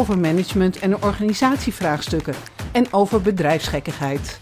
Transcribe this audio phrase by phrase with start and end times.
[0.00, 2.34] over management en organisatievraagstukken
[2.72, 4.38] en over bedrijfsgekkigheid.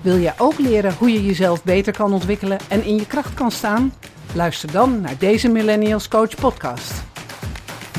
[0.00, 3.50] Wil jij ook leren hoe je jezelf beter kan ontwikkelen en in je kracht kan
[3.50, 3.92] staan?
[4.34, 6.92] Luister dan naar deze Millennials Coach podcast.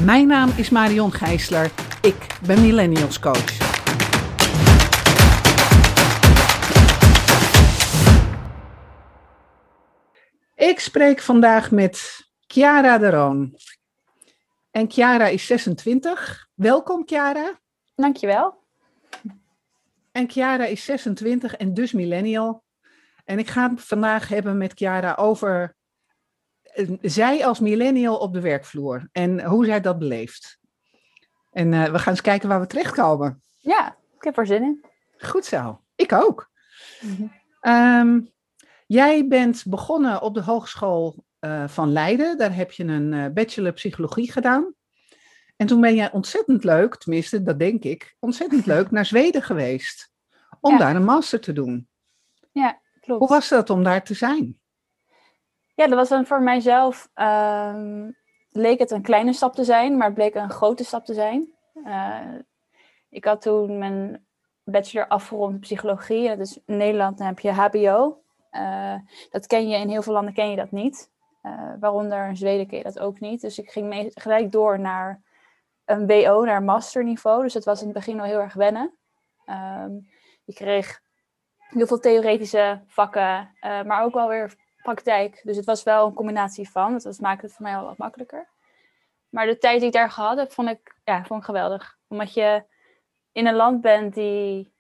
[0.05, 1.71] Mijn naam is Marion Gijsler.
[2.01, 3.57] Ik ben Millennials Coach.
[10.55, 13.55] Ik spreek vandaag met Chiara de Roon.
[14.71, 16.47] En Chiara is 26.
[16.63, 17.59] Welkom Chiara.
[17.95, 18.63] Dankjewel.
[20.11, 22.63] En Chiara is 26 en dus millennial.
[23.25, 25.75] En ik ga het vandaag hebben met Chiara over
[26.61, 30.59] eh, zij als millennial op de werkvloer en hoe zij dat beleeft.
[31.51, 33.41] En uh, we gaan eens kijken waar we terechtkomen.
[33.59, 34.85] Ja, ik heb er zin in.
[35.17, 35.81] Goed zo.
[35.95, 36.49] Ik ook.
[37.01, 38.33] Mm um,
[38.87, 42.37] jij bent begonnen op de Hogeschool uh, van Leiden.
[42.37, 44.73] Daar heb je een bachelor psychologie gedaan.
[45.55, 50.11] En toen ben jij ontzettend leuk, tenminste dat denk ik, ontzettend leuk naar Zweden geweest.
[50.59, 50.77] Om ja.
[50.77, 51.87] daar een master te doen.
[52.51, 53.19] Ja, klopt.
[53.19, 54.59] Hoe was dat om daar te zijn?
[55.75, 58.05] Ja, dat was dan voor mijzelf, uh,
[58.49, 61.53] leek het een kleine stap te zijn, maar het bleek een grote stap te zijn.
[61.85, 62.19] Uh,
[63.09, 64.25] ik had toen mijn
[64.63, 66.27] bachelor afgerond in psychologie.
[66.27, 68.21] Dat is in Nederland dan heb je HBO.
[68.51, 68.95] Uh,
[69.29, 71.11] dat ken je, in heel veel landen ken je dat niet.
[71.43, 73.41] Uh, waaronder in Zweden ken je dat ook niet.
[73.41, 75.21] Dus ik ging mee, gelijk door naar
[75.85, 77.43] een WO, naar masterniveau.
[77.43, 78.97] Dus het was in het begin al heel erg wennen.
[79.45, 80.09] Um,
[80.43, 81.01] je kreeg
[81.57, 85.41] heel veel theoretische vakken, uh, maar ook wel weer praktijk.
[85.43, 86.97] Dus het was wel een combinatie van.
[86.97, 88.49] Dat maakte het voor mij wel wat makkelijker.
[89.29, 91.97] Maar de tijd die ik daar gehad heb, vond ik, ja, vond ik geweldig.
[92.07, 92.65] Omdat je
[93.31, 94.73] in een land bent die,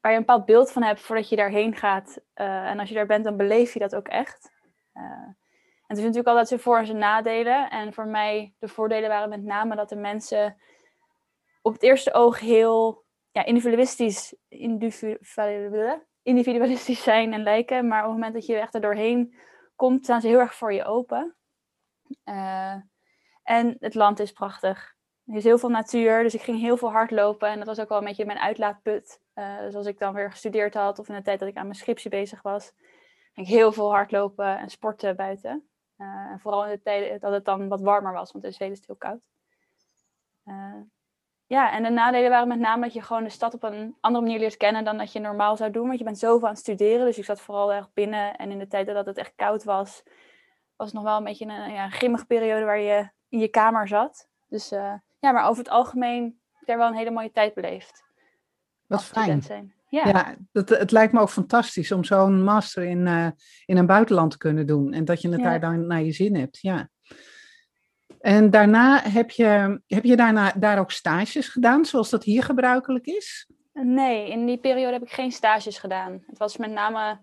[0.00, 2.20] waar je een bepaald beeld van hebt voordat je daarheen gaat.
[2.34, 4.52] Uh, en als je daar bent, dan beleef je dat ook echt.
[4.92, 5.38] En
[5.86, 7.70] het is natuurlijk altijd zijn voor- en zijn nadelen.
[7.70, 10.56] En voor mij, de voordelen waren met name dat de mensen
[11.62, 14.34] op het eerste oog heel ja, individualistisch,
[16.22, 17.88] individualistisch zijn en lijken.
[17.88, 19.34] Maar op het moment dat je echt er doorheen
[19.76, 21.36] komt, staan ze heel erg voor je open.
[22.24, 22.74] Uh,
[23.42, 24.94] en het land is prachtig.
[25.26, 27.48] Er is heel veel natuur, dus ik ging heel veel hardlopen.
[27.48, 29.22] En dat was ook wel een beetje mijn uitlaatput.
[29.34, 31.66] Uh, dus als ik dan weer gestudeerd had of in de tijd dat ik aan
[31.66, 32.72] mijn scriptie bezig was,
[33.32, 35.68] ging ik heel veel hardlopen en sporten buiten.
[35.98, 38.74] Uh, en vooral in de tijd dat het dan wat warmer was, want in Zweden
[38.74, 39.28] is het heel koud.
[40.44, 40.82] Uh,
[41.46, 44.24] ja, en de nadelen waren met name dat je gewoon de stad op een andere
[44.24, 45.86] manier leert kennen dan dat je normaal zou doen.
[45.86, 48.36] Want je bent zoveel aan het studeren, dus ik zat vooral erg binnen.
[48.36, 50.02] En in de tijd dat het echt koud was,
[50.76, 53.88] was het nog wel een beetje een ja, grimmige periode waar je in je kamer
[53.88, 54.28] zat.
[54.48, 57.54] Dus uh, ja, maar over het algemeen heb ik daar wel een hele mooie tijd
[57.54, 58.04] beleefd.
[58.86, 59.42] Wat fijn.
[59.42, 59.74] Zijn.
[59.94, 63.28] Ja, ja dat, het lijkt me ook fantastisch om zo'n master in, uh,
[63.64, 64.92] in een buitenland te kunnen doen.
[64.92, 65.44] En dat je het ja.
[65.44, 66.58] daar dan naar je zin hebt.
[66.60, 66.88] Ja.
[68.20, 73.06] En daarna heb je, heb je daarna daar ook stages gedaan, zoals dat hier gebruikelijk
[73.06, 73.50] is?
[73.72, 76.22] Nee, in die periode heb ik geen stages gedaan.
[76.26, 77.20] Het was met name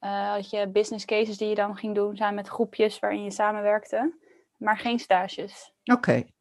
[0.00, 3.30] uh, had je business cases die je dan ging doen samen met groepjes waarin je
[3.30, 4.18] samenwerkte,
[4.56, 5.72] maar geen stages.
[5.84, 6.32] Oké, okay.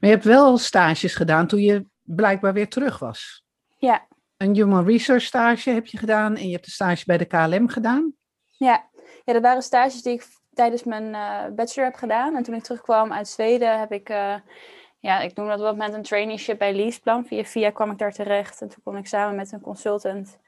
[0.00, 3.44] maar je hebt wel stages gedaan toen je blijkbaar weer terug was.
[3.78, 4.06] Ja.
[4.42, 7.68] Een human research stage heb je gedaan en je hebt een stage bij de KLM
[7.68, 8.14] gedaan.
[8.50, 8.88] Ja,
[9.24, 12.36] ja dat waren stages die ik tijdens mijn uh, bachelor heb gedaan.
[12.36, 14.34] En toen ik terugkwam uit Zweden heb ik, uh,
[14.98, 17.26] ja, ik noem dat op dat moment een traineeship bij Leaseplan.
[17.26, 18.60] Via via kwam ik daar terecht.
[18.60, 20.38] En toen kon ik samen met een consultant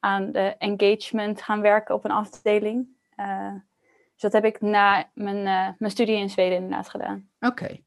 [0.00, 2.88] aan de engagement gaan werken op een afdeling.
[3.16, 3.52] Uh,
[4.12, 5.42] dus dat heb ik na mijn,
[5.78, 7.28] mijn studie in Zweden inderdaad gedaan.
[7.40, 7.62] Oké.
[7.62, 7.84] Okay.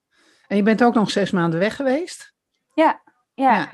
[0.48, 2.34] En je bent ook nog zes maanden weg geweest?
[2.74, 3.02] Ja.
[3.34, 3.54] Ja.
[3.56, 3.70] ja.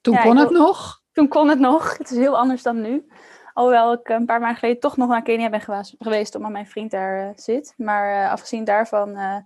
[0.00, 1.02] Toen ja, kon het nog?
[1.14, 1.98] Toen kon het nog.
[1.98, 3.06] Het is heel anders dan nu.
[3.52, 5.60] Alhoewel ik een paar maanden geleden toch nog naar Kenia ben
[5.98, 7.74] geweest, omdat mijn vriend daar uh, zit.
[7.76, 9.36] Maar uh, afgezien daarvan uh,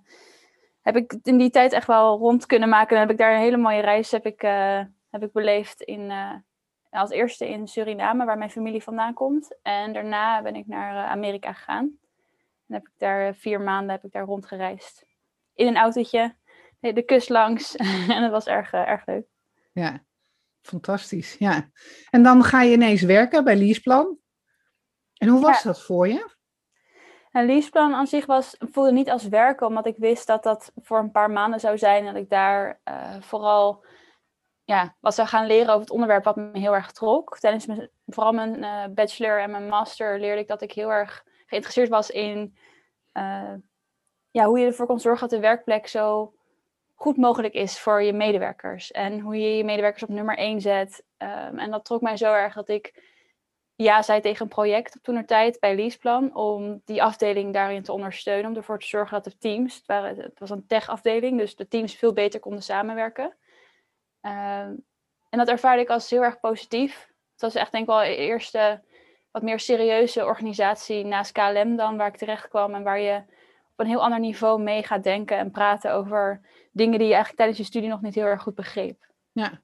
[0.83, 2.95] heb ik in die tijd echt wel rond kunnen maken.
[2.97, 4.41] En heb ik daar een hele mooie reis heb ik,
[5.11, 6.13] heb ik beleefd in,
[6.91, 9.59] als eerste in Suriname, waar mijn familie vandaan komt.
[9.63, 11.99] En daarna ben ik naar Amerika gegaan.
[12.67, 15.07] En heb ik daar vier maanden heb ik daar rondgereisd.
[15.55, 16.35] In een autootje,
[16.81, 17.77] de kust langs.
[18.15, 19.27] en dat was erg, erg leuk.
[19.73, 20.03] Ja,
[20.69, 21.71] Fantastisch, ja.
[22.11, 24.19] En dan ga je ineens werken bij Leaseplan.
[25.15, 25.69] En hoe was ja.
[25.69, 26.31] dat voor je?
[27.33, 30.99] Een leaseplan aan zich was, voelde niet als werken, omdat ik wist dat dat voor
[30.99, 32.07] een paar maanden zou zijn.
[32.07, 33.85] En dat ik daar uh, vooral
[34.65, 37.39] ja, wat zou gaan leren over het onderwerp wat me heel erg trok.
[37.39, 41.25] Tijdens mijn, vooral mijn uh, bachelor en mijn master leerde ik dat ik heel erg
[41.47, 42.57] geïnteresseerd was in
[43.13, 43.55] uh,
[44.31, 46.33] ja, hoe je ervoor kon zorgen dat de werkplek zo
[46.99, 48.91] goed mogelijk is voor je medewerkers.
[48.91, 51.05] En hoe je je medewerkers op nummer één zet.
[51.19, 53.03] Um, en dat trok mij zo erg dat ik
[53.75, 56.35] ja zei tegen een project op toenertijd bij Leaseplan.
[56.35, 58.51] Om die afdeling daarin te ondersteunen.
[58.51, 62.13] Om ervoor te zorgen dat de teams, het was een tech-afdeling, dus de teams veel
[62.13, 63.37] beter konden samenwerken.
[64.21, 64.75] Ehm,
[65.31, 67.09] en dat ervaarde ik als heel erg positief.
[67.33, 68.83] Het was echt denk ik wel de eerste
[69.31, 73.23] wat meer serieuze organisatie naast KLM dan, waar ik terecht kwam en waar je
[73.79, 76.41] op een heel ander niveau mee gaat denken en praten over
[76.79, 79.07] dingen die je eigenlijk tijdens je studie nog niet heel erg goed begreep.
[79.33, 79.61] Ja.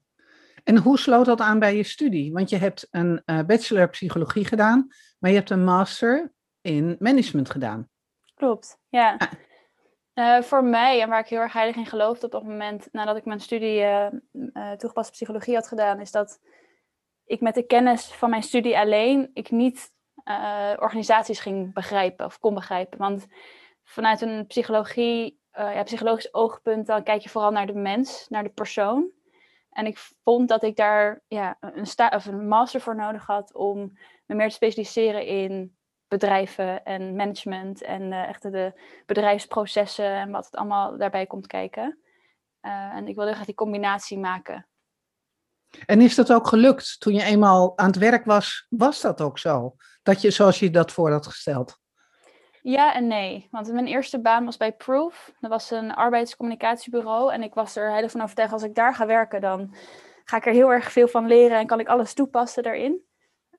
[0.63, 2.33] En hoe sloot dat aan bij je studie?
[2.33, 4.87] Want je hebt een uh, bachelor psychologie gedaan,
[5.19, 7.89] maar je hebt een master in management gedaan.
[8.35, 9.17] Klopt, ja.
[10.13, 13.17] Uh, voor mij, en waar ik heel erg heilig in geloofde op dat moment, nadat
[13.17, 16.39] ik mijn studie uh, uh, toegepaste psychologie had gedaan, is dat
[17.25, 19.93] ik met de kennis van mijn studie alleen, ik niet
[20.79, 22.97] organisaties ging begrijpen of kon begrijpen.
[22.97, 23.25] Want
[23.83, 28.49] vanuit een psychologie, ja, psychologisch oogpunt, dan kijk je vooral naar de mens, naar de
[28.49, 29.11] persoon.
[29.69, 31.87] En ik vond dat ik daar ja, een,
[32.25, 35.75] een master voor nodig had om me meer te specialiseren in
[36.07, 41.99] bedrijven en management en uh, echt de bedrijfsprocessen en wat het allemaal daarbij komt kijken.
[42.61, 44.67] Uh, en ik wilde graag die combinatie maken.
[45.85, 46.99] En is dat ook gelukt?
[46.99, 49.75] Toen je eenmaal aan het werk was, was dat ook zo?
[50.03, 51.79] Dat je zoals je dat voor had gesteld?
[52.67, 53.47] Ja en nee.
[53.51, 55.33] Want mijn eerste baan was bij Proof.
[55.39, 57.33] Dat was een arbeidscommunicatiebureau.
[57.33, 59.75] En ik was er heilig van overtuigd, als ik daar ga werken, dan
[60.23, 62.91] ga ik er heel erg veel van leren en kan ik alles toepassen daarin.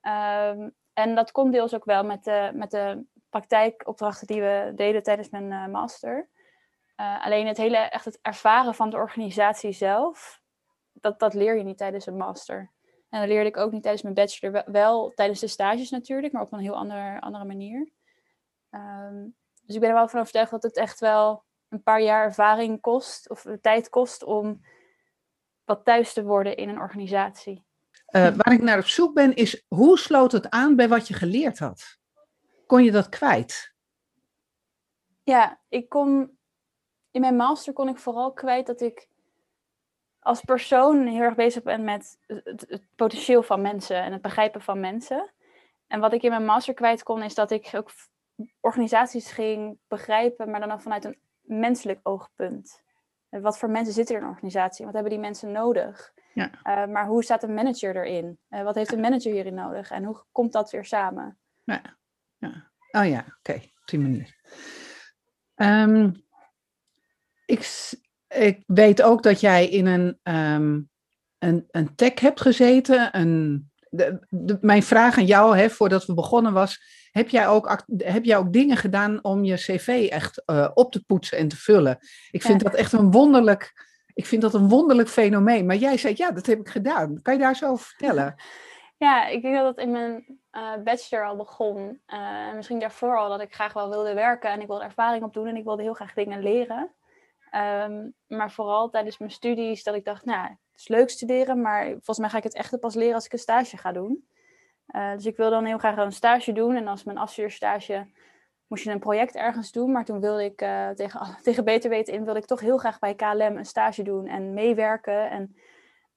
[0.01, 5.03] Um, en dat komt deels ook wel met de, met de praktijkopdrachten die we deden
[5.03, 6.29] tijdens mijn uh, master.
[6.97, 10.41] Uh, alleen het hele, echt het ervaren van de organisatie zelf,
[10.93, 12.71] dat, dat leer je niet tijdens een master.
[13.09, 14.51] En dat leerde ik ook niet tijdens mijn bachelor.
[14.53, 17.95] Wel, wel tijdens de stages natuurlijk, maar op een heel ander, andere manier.
[18.71, 19.35] Um,
[19.65, 22.81] dus ik ben er wel van overtuigd dat het echt wel een paar jaar ervaring
[22.81, 24.61] kost, of tijd kost om
[25.65, 27.65] wat thuis te worden in een organisatie.
[28.11, 31.13] Uh, waar ik naar op zoek ben, is hoe sloot het aan bij wat je
[31.13, 31.97] geleerd had?
[32.65, 33.75] Kon je dat kwijt?
[35.23, 36.37] Ja, ik kon.
[37.11, 39.07] In mijn master kon ik vooral kwijt dat ik
[40.19, 44.61] als persoon heel erg bezig ben met het, het, potentieel van mensen en het begrijpen
[44.61, 45.33] van mensen.
[45.87, 47.91] En wat ik in mijn master kwijt kon, is dat ik ook
[48.59, 52.83] organisaties ging begrijpen, maar dan ook vanuit een menselijk oogpunt.
[53.29, 54.85] Wat voor mensen zitten er in een organisatie?
[54.85, 56.13] Wat hebben die mensen nodig?
[56.33, 56.51] Ja.
[56.63, 58.39] Uh, maar hoe staat een manager erin?
[58.49, 59.91] Uh, wat heeft een manager hierin nodig?
[59.91, 61.37] En hoe komt dat weer samen?
[61.63, 61.81] Ja.
[62.37, 62.71] ja.
[62.91, 63.73] Oh ja, oké, okay.
[63.81, 64.35] op die manier.
[65.55, 66.25] Um,
[67.45, 67.91] ik,
[68.27, 70.89] ik weet ook dat jij in een, um,
[71.37, 73.17] een, een tech hebt gezeten.
[73.17, 76.81] Een, de, de, mijn vraag aan jou, hè, voordat we begonnen was,
[77.11, 81.03] heb jij ook, heb jij ook dingen gedaan om je cv echt uh, op te
[81.05, 81.97] poetsen en te vullen?
[82.31, 82.69] Ik vind ja.
[82.69, 83.85] dat echt een wonderlijk
[84.17, 85.65] ik vind dat een wonderlijk fenomeen.
[85.65, 87.21] Maar jij zei, ja, dat heb ik gedaan.
[87.21, 88.35] Kan je daar zo over vertellen?
[88.99, 92.01] Ja, ik denk dat het in mijn uh, bachelor al begon.
[92.07, 95.47] Uh, misschien daarvoor al dat ik graag wel wilde werken en ik wilde ervaring opdoen
[95.47, 96.91] en ik wilde heel graag dingen leren.
[97.51, 102.17] Um, maar vooral tijdens mijn studies dat ik dacht, nou, is leuk studeren, maar volgens
[102.17, 104.27] mij ga ik het echt pas leren als ik een stage ga doen.
[104.87, 108.07] Uh, dus ik wilde dan heel graag een stage doen en als mijn afstudeerstage
[108.67, 109.91] moest je een project ergens doen.
[109.91, 112.99] Maar toen wilde ik uh, tegen, tegen beter weten in, wilde ik toch heel graag
[112.99, 115.29] bij KLM een stage doen en meewerken.
[115.29, 115.55] En,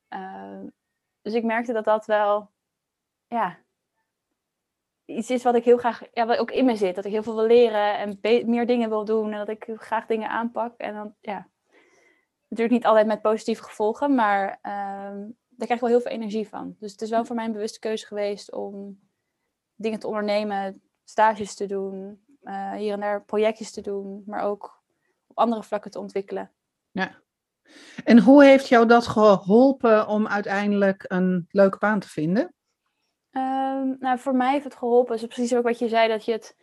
[0.08, 0.68] uh,
[1.22, 2.50] dus ik merkte dat dat wel,
[3.26, 3.58] ja,
[5.04, 6.94] iets is wat ik heel graag, ja, wat ook in me zit.
[6.94, 8.18] Dat ik heel veel wil leren en
[8.50, 10.78] meer dingen wil doen en dat ik graag dingen aanpak.
[10.78, 11.48] En dan, ja,
[12.50, 16.48] natuurlijk niet altijd met positieve gevolgen, maar uh, daar krijg ik wel heel veel energie
[16.48, 16.76] van.
[16.78, 19.00] Dus het is wel voor mij een bewuste keuze geweest om
[19.74, 24.82] dingen te ondernemen, stages te doen, uh, hier en daar projectjes te doen, maar ook
[25.26, 26.50] op andere vlakken te ontwikkelen.
[26.90, 27.20] Ja.
[28.04, 32.54] En hoe heeft jou dat geholpen om uiteindelijk een leuke baan te vinden?
[33.30, 35.14] Um, nou, voor mij heeft het geholpen.
[35.14, 36.56] is precies ook wat je zei, dat je het.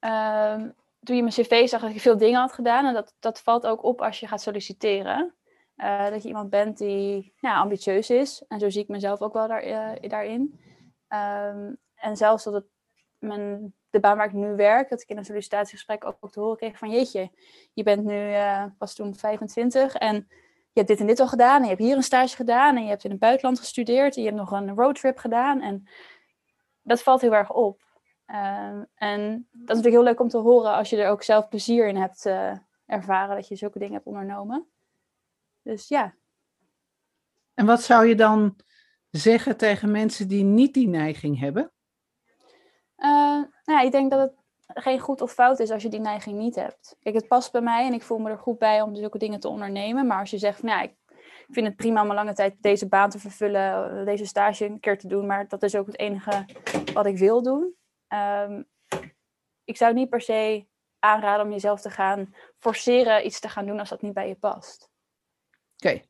[0.00, 2.86] Um, toen je mijn cv zag, dat ik veel dingen had gedaan.
[2.86, 5.34] En dat, dat valt ook op als je gaat solliciteren.
[5.76, 8.44] Uh, dat je iemand bent die nou, ambitieus is.
[8.48, 10.60] En zo zie ik mezelf ook wel daar, uh, daarin.
[11.08, 12.66] Um, en zelfs dat het
[13.90, 16.56] de baan waar ik nu werk, dat ik in een sollicitatiegesprek ook, ook te horen
[16.56, 17.30] kreeg van jeetje,
[17.72, 20.14] je bent nu uh, pas toen 25 en
[20.72, 22.82] je hebt dit en dit al gedaan en je hebt hier een stage gedaan en
[22.82, 25.88] je hebt in het buitenland gestudeerd en je hebt nog een roadtrip gedaan en
[26.82, 27.82] dat valt heel erg op.
[28.26, 31.48] Uh, en dat is natuurlijk heel leuk om te horen als je er ook zelf
[31.48, 34.66] plezier in hebt uh, ervaren dat je zulke dingen hebt ondernomen.
[35.62, 36.14] Dus ja.
[37.54, 38.56] En wat zou je dan
[39.10, 41.72] zeggen tegen mensen die niet die neiging hebben?
[42.98, 46.38] Uh, nou, ik denk dat het geen goed of fout is als je die neiging
[46.38, 46.96] niet hebt.
[47.00, 49.40] Kijk, het past bij mij en ik voel me er goed bij om zulke dingen
[49.40, 50.06] te ondernemen.
[50.06, 50.94] Maar als je zegt van ja, ik
[51.48, 54.98] vind het prima om een lange tijd deze baan te vervullen, deze stage een keer
[54.98, 56.44] te doen, maar dat is ook het enige
[56.92, 57.74] wat ik wil doen.
[58.08, 58.62] Ehm,
[59.64, 60.66] ik zou niet per se
[60.98, 64.34] aanraden om jezelf te gaan forceren iets te gaan doen als dat niet bij je
[64.34, 64.90] past.
[65.76, 66.02] Oké.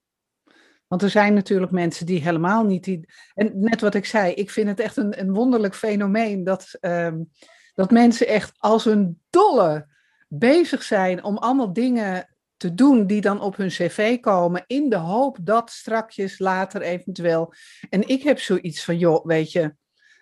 [0.86, 2.84] Want er zijn natuurlijk mensen die helemaal niet.
[2.84, 3.08] Die...
[3.34, 7.22] En net wat ik zei, ik vind het echt een, een wonderlijk fenomeen dat, ehm,
[7.74, 9.88] dat mensen echt als een dolle
[10.28, 14.96] bezig zijn om allemaal dingen te doen die dan op hun cv komen, in de
[14.96, 17.54] hoop dat strakjes later eventueel.
[17.90, 19.74] En ik heb zoiets van, joh, weet je,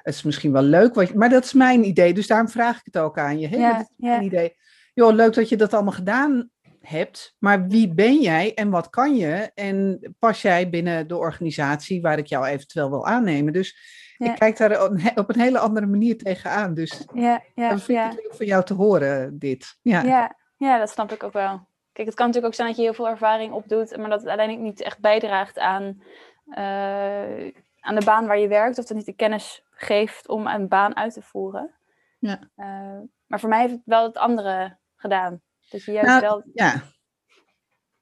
[0.02, 2.84] het is misschien wel leuk, wat maar dat is mijn idee, dus daarom vraag ik
[2.84, 3.48] het ook aan je.
[3.48, 3.56] Hè?
[3.56, 4.56] Ja, dat is mijn idee.
[4.94, 9.16] Joh, leuk dat je dat allemaal gedaan hebt, maar wie ben jij en wat kan
[9.16, 9.50] je?
[9.54, 13.52] En pas jij binnen de organisatie waar ik jou eventueel wil aannemen?
[13.52, 13.76] Dus
[14.18, 16.74] ik kijk daar op een hele andere manier tegenaan.
[16.74, 19.78] Dus ja, ja, dat vind ik het leuk voor jou te horen, dit.
[19.82, 20.02] Ja.
[20.02, 21.66] Ja, ja, dat snap ik ook wel.
[21.92, 24.28] Kijk, het kan natuurlijk ook zijn dat je heel veel ervaring opdoet, maar dat het
[24.28, 26.02] uiteindelijk niet echt bijdraagt aan,
[26.46, 30.68] uh, aan de baan waar je werkt, of dat niet de kennis geeft om een
[30.68, 31.74] baan uit te voeren.
[32.18, 32.38] Ja.
[32.56, 35.40] Uh, maar voor mij heeft het wel het andere gedaan.
[35.70, 36.42] Dus juist nou, wel...
[36.52, 36.82] Ja,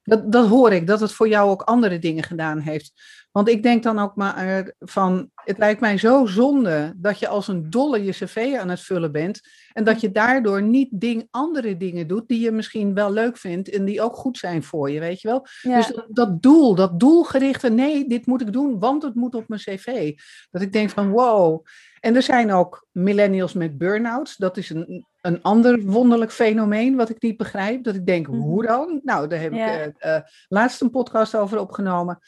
[0.03, 2.93] dat, dat hoor ik, dat het voor jou ook andere dingen gedaan heeft.
[3.31, 7.47] Want ik denk dan ook maar van, het lijkt mij zo zonde dat je als
[7.47, 9.39] een dolle je cv aan het vullen bent.
[9.73, 13.69] En dat je daardoor niet ding, andere dingen doet die je misschien wel leuk vindt
[13.69, 15.45] en die ook goed zijn voor je, weet je wel.
[15.61, 19.47] Dus dat, dat, doel, dat doelgerichte, nee, dit moet ik doen, want het moet op
[19.47, 20.13] mijn cv.
[20.49, 21.65] Dat ik denk van, wow.
[22.01, 24.37] En er zijn ook millennials met burn-outs.
[24.37, 27.83] Dat is een, een ander wonderlijk fenomeen wat ik niet begrijp.
[27.83, 28.37] Dat ik denk, mhm.
[28.37, 28.99] hoe dan?
[29.03, 30.17] Nou, daar heb ik uh,
[30.47, 32.19] laatst een podcast over opgenomen.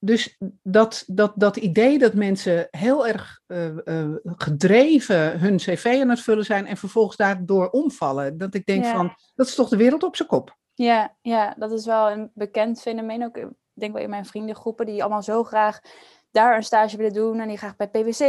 [0.00, 3.74] Dus dat, dat, dat idee dat mensen heel erg uh,
[4.22, 8.38] gedreven hun cv aan het vullen zijn en vervolgens daardoor omvallen.
[8.38, 10.56] Dat ik denk van, dat is toch de wereld op zijn kop.
[10.74, 13.24] Ja, ja, dat is wel een bekend fenomeen.
[13.24, 13.38] Ook,
[13.72, 15.80] denk wel in mijn vriendengroepen die allemaal zo graag
[16.30, 18.20] daar een stage willen doen en die graag bij PwC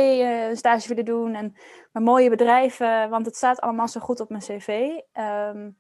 [0.50, 1.56] een stage willen doen en
[1.92, 4.90] maar mooie bedrijven, want het staat allemaal zo goed op mijn cv.
[5.14, 5.78] Um,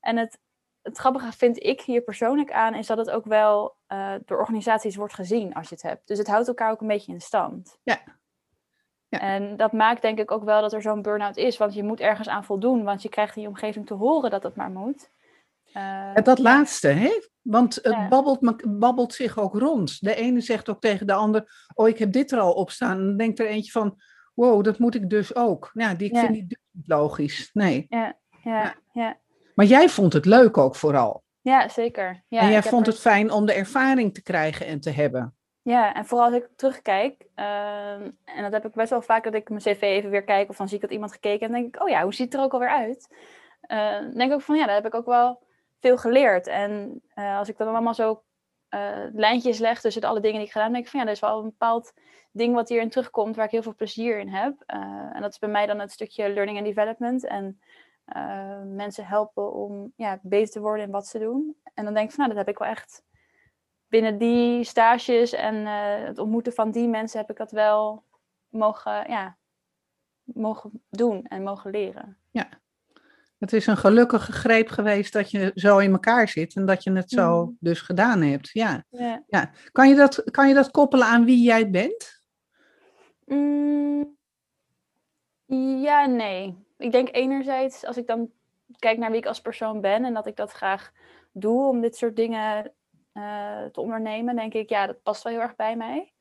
[0.00, 0.38] en het,
[0.82, 4.96] het grappige vind ik hier persoonlijk aan, is dat het ook wel uh, door organisaties
[4.96, 6.06] wordt gezien als je het hebt.
[6.06, 7.78] Dus het houdt elkaar ook een beetje in stand.
[7.82, 7.98] Ja.
[9.08, 9.18] ja.
[9.18, 12.00] En dat maakt denk ik ook wel dat er zo'n burn-out is, want je moet
[12.00, 15.10] ergens aan voldoen, want je krijgt in je omgeving te horen dat het maar moet.
[15.74, 17.20] Uh, dat laatste, hè?
[17.46, 20.00] Want het babbelt, babbelt zich ook rond.
[20.00, 22.98] De ene zegt ook tegen de ander, oh ik heb dit er al op staan.
[22.98, 24.00] En dan denkt er eentje van,
[24.34, 25.70] wow, dat moet ik dus ook.
[25.72, 27.50] Ja, die, ik vind die dus niet logisch.
[27.52, 27.86] Nee.
[27.88, 29.18] Ja, ja, ja.
[29.54, 31.24] Maar jij vond het leuk ook vooral.
[31.40, 32.24] Ja, zeker.
[32.28, 35.34] Ja, en jij vond het fijn om de ervaring te krijgen en te hebben.
[35.62, 37.92] Ja, en vooral als ik terugkijk, uh,
[38.24, 40.56] en dat heb ik best wel vaak dat ik mijn cv even weer kijk, of
[40.56, 42.46] dan zie ik dat iemand gekeken en denk ik, oh ja, hoe ziet het er
[42.46, 43.14] ook alweer uit?
[43.68, 45.45] Uh, denk ik ook van, ja, daar heb ik ook wel
[45.80, 46.46] veel geleerd.
[46.46, 48.22] En uh, als ik dan allemaal zo
[49.12, 51.20] lijntjes leg tussen alle dingen die ik gedaan heb, denk ik van, ja, er is
[51.20, 51.92] wel een bepaald
[52.32, 54.62] ding wat hierin terugkomt, waar ik heel veel plezier in heb.
[55.12, 57.60] en dat is bij mij dan het stukje learning and development en
[58.76, 61.56] mensen helpen om ja, beter te worden in wat ze doen.
[61.74, 63.04] En dan denk ik van, nou, dat heb ik wel echt
[63.88, 65.66] binnen die stages en
[66.06, 68.04] het ontmoeten van die mensen heb ik dat wel
[68.48, 69.36] mogen, ja,
[70.22, 72.18] mogen doen en mogen leren.
[72.30, 72.48] Ja,
[73.38, 76.92] het is een gelukkige greep geweest dat je zo in elkaar zit en dat je
[76.92, 77.56] het zo mm.
[77.60, 78.50] dus gedaan hebt.
[78.52, 78.84] Ja.
[78.90, 79.22] ja.
[79.26, 79.50] ja.
[79.72, 82.20] Kan, je dat, kan je dat koppelen aan wie jij bent?
[83.24, 84.16] Mm,
[85.82, 88.30] ja, nee ik denk enerzijds, als ik dan
[88.78, 90.92] kijk naar wie ik als persoon ben en dat ik dat graag
[91.32, 92.72] doe om dit soort dingen
[93.14, 96.12] uh, te ondernemen, denk ik, ja, dat past wel heel erg bij mij.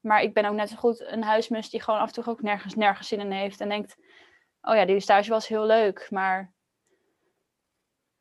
[0.00, 2.42] Maar ik ben ook net zo goed een huismus die gewoon af en toe ook
[2.42, 3.96] nergens, nergens zin in heeft en denkt,
[4.62, 6.52] oh ja, die stage was heel leuk, maar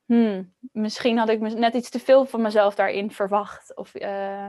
[0.05, 3.75] hmm, misschien had ik net iets te veel van mezelf daarin verwacht.
[3.75, 4.47] Of, uh,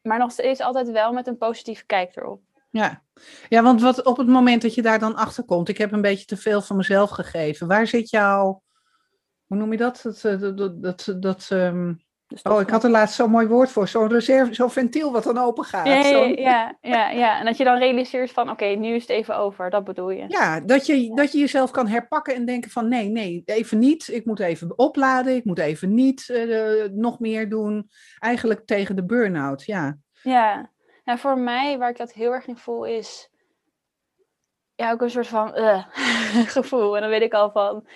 [0.00, 2.42] maar nog steeds altijd wel met een positieve kijk erop.
[2.70, 3.02] Ja.
[3.48, 6.00] ja, want wat op het moment dat je daar dan achter komt, ik heb een
[6.00, 7.66] beetje te veel van mezelf gegeven.
[7.66, 8.62] Waar zit jouw,
[9.46, 10.00] hoe noem je dat?
[10.02, 12.02] Dat, eh, dat, dat, dat um...
[12.42, 15.38] oh, ik had er laatst zo'n mooi woord voor, zo'n reserve, zo'n ventiel wat dan
[15.38, 15.86] open gaat.
[15.86, 19.36] Ja, ja, ja, ja, en dat je dan realiseert van, oké, nu is het even
[19.36, 20.24] over, dat bedoel je.
[20.28, 24.08] Ja, dat je, dat je jezelf kan herpakken en denken van, nee, nee, even niet,
[24.08, 27.90] ik moet even opladen, ik moet even niet uh, nog meer doen.
[28.18, 29.98] Eigenlijk tegen de burn-out, ja.
[30.22, 30.70] Ja,
[31.04, 33.30] nou, voor mij, waar ik dat heel erg in voel, is
[34.74, 35.84] ja, ook een soort van uh,
[36.56, 36.94] gevoel.
[36.94, 37.86] En dan weet ik al van,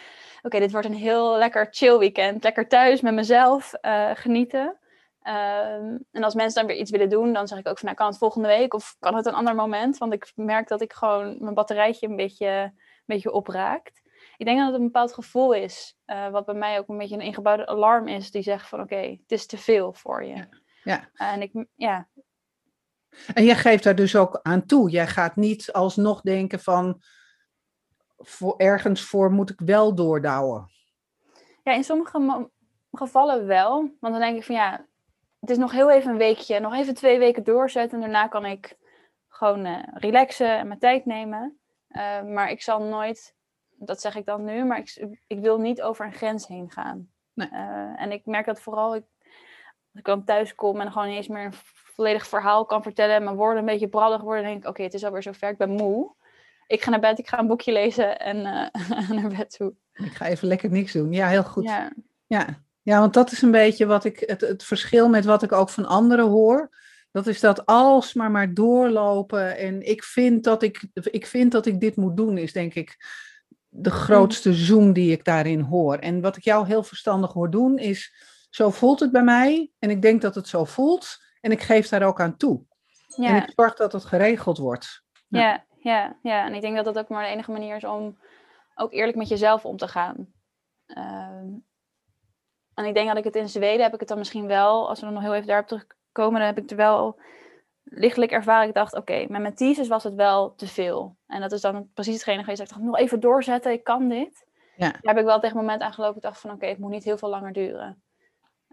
[0.46, 2.42] oké, dit wordt een heel lekker chill weekend.
[2.42, 4.78] Lekker thuis met mezelf uh, genieten.
[5.22, 7.96] Ehm, en als mensen dan weer iets willen doen, dan zeg ik ook van, nou,
[7.96, 9.98] kan het volgende week of kan het een ander moment?
[9.98, 12.72] Want ik merk dat ik gewoon mijn batterijtje een beetje, een
[13.06, 14.02] beetje opraakt.
[14.36, 17.14] Ik denk dat het een bepaald gevoel is, uh, wat bij mij ook een beetje
[17.14, 20.34] een ingebouwde alarm is, die zegt van, oké, het is te veel voor je.
[20.34, 20.48] Ja.
[20.82, 21.32] ja.
[21.32, 22.08] en ik, ja.
[23.34, 24.90] En jij geeft daar dus ook aan toe.
[24.90, 27.02] Jij gaat niet alsnog denken van,
[28.16, 30.70] voor, ergens voor moet ik wel doordouwen.
[31.62, 32.50] Ja, in sommige
[32.92, 33.72] gevallen wel.
[34.00, 34.86] Want dan denk ik van ja,
[35.40, 37.94] het is nog heel even een weekje, nog even twee weken doorzetten.
[37.94, 38.76] En daarna kan ik
[39.28, 41.58] gewoon uh, relaxen en mijn tijd nemen.
[41.88, 43.34] Uh, maar ik zal nooit,
[43.70, 47.10] dat zeg ik dan nu, maar ik, ik wil niet over een grens heen gaan.
[47.32, 47.48] Nee.
[47.52, 49.04] Uh, en ik merk dat vooral ik,
[49.92, 51.52] als ik dan thuis kom en gewoon niet eens meer een
[51.96, 53.14] volledig verhaal kan vertellen.
[53.14, 54.42] En mijn woorden een beetje brallig worden.
[54.42, 55.48] Dan denk ik, oké, het is alweer zover.
[55.48, 56.14] Ik ben moe.
[56.66, 58.42] Ik ga naar bed, ik ga een boekje lezen en
[59.16, 59.74] naar bed toe.
[59.92, 61.12] Ik ga even lekker niks doen.
[61.12, 61.64] Ja, heel goed.
[61.64, 61.92] Ja.
[62.26, 62.64] ja.
[62.86, 65.70] Ja, want dat is een beetje wat ik, het, het verschil met wat ik ook
[65.70, 66.70] van anderen hoor.
[67.10, 69.56] Dat is dat alsmaar maar doorlopen.
[69.56, 72.96] En ik vind dat ik, ik vind dat ik dit moet doen, is denk ik
[73.68, 75.96] de grootste zoom die ik daarin hoor.
[75.96, 78.14] En wat ik jou heel verstandig hoor doen, is
[78.50, 79.70] zo voelt het bij mij.
[79.78, 81.18] En ik denk dat het zo voelt.
[81.40, 82.62] En ik geef daar ook aan toe.
[83.06, 83.28] Ja.
[83.28, 85.02] En ik zorg dat het geregeld wordt.
[85.28, 85.65] Ja, ja,
[86.22, 86.46] ja.
[86.46, 88.18] En ik denk dat dat ook maar de enige manier is om
[88.74, 90.32] ook eerlijk met jezelf om te gaan.
[90.86, 91.60] Uh,
[92.74, 94.98] en ik denk dat ik het in Zweden heb ik het dan misschien wel, als
[94.98, 97.20] we dan nog heel even daarop terugkomen, dan heb ik er wel
[97.82, 98.68] lichtelijk ervaren.
[98.68, 101.16] Ik dacht, oké, okay, met mijn thesis was het wel te veel.
[101.26, 104.46] En dat is dan precies hetgene dat je zegt, nog even doorzetten, ik kan dit.
[104.76, 104.90] Ja.
[104.90, 106.16] Daar heb ik wel tegen het moment aangelopen.
[106.16, 108.02] Ik dacht van, oké, het moet niet heel veel langer duren.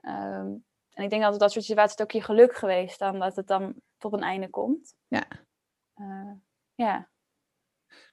[0.02, 3.48] Um, en ik denk dat dat soort situaties ook je geluk geweest, dan dat het
[3.48, 4.96] dan tot een einde komt.
[5.08, 5.24] Ja.
[5.96, 6.32] Uh,
[6.76, 7.10] ja.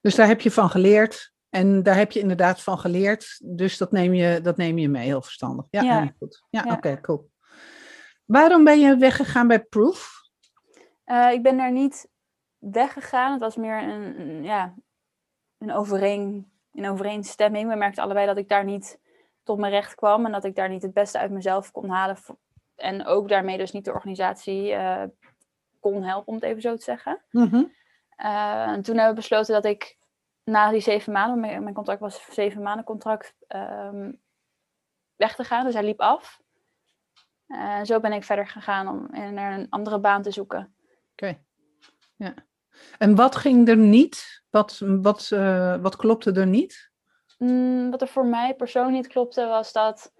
[0.00, 1.32] Dus daar heb je van geleerd.
[1.48, 3.40] En daar heb je inderdaad van geleerd.
[3.44, 5.66] Dus dat neem je, dat neem je mee, heel verstandig.
[5.70, 6.12] Ja, ja.
[6.18, 6.46] goed.
[6.50, 6.72] Ja, ja.
[6.72, 7.30] oké, cool.
[8.24, 10.20] Waarom ben je weggegaan bij Proof?
[11.06, 12.08] Uh, ik ben daar niet
[12.58, 13.32] weggegaan.
[13.32, 14.74] Het was meer een, een ja,
[15.58, 17.68] een, overeen, een overeenstemming.
[17.68, 18.98] We merkten allebei dat ik daar niet
[19.42, 20.26] tot mijn recht kwam.
[20.26, 22.16] En dat ik daar niet het beste uit mezelf kon halen.
[22.76, 25.02] En ook daarmee dus niet de organisatie uh,
[25.80, 27.22] kon helpen, om het even zo te zeggen.
[27.30, 27.72] Mm -hmm.
[28.24, 29.98] Uh, en toen hebben we besloten dat ik
[30.44, 34.20] na die zeven maanden, mijn, mijn contract was een zeven maanden contract, um,
[35.16, 35.64] weg te gaan.
[35.64, 36.40] Dus hij liep af.
[37.46, 40.58] En uh, zo ben ik verder gegaan om naar een andere baan te zoeken.
[40.58, 41.00] Oké.
[41.12, 41.44] Okay.
[42.16, 42.34] Ja.
[42.98, 44.42] En wat ging er niet?
[44.50, 46.90] Wat, wat, uh, wat klopte er niet?
[47.38, 50.12] Mm, wat er voor mij persoonlijk niet klopte, was dat.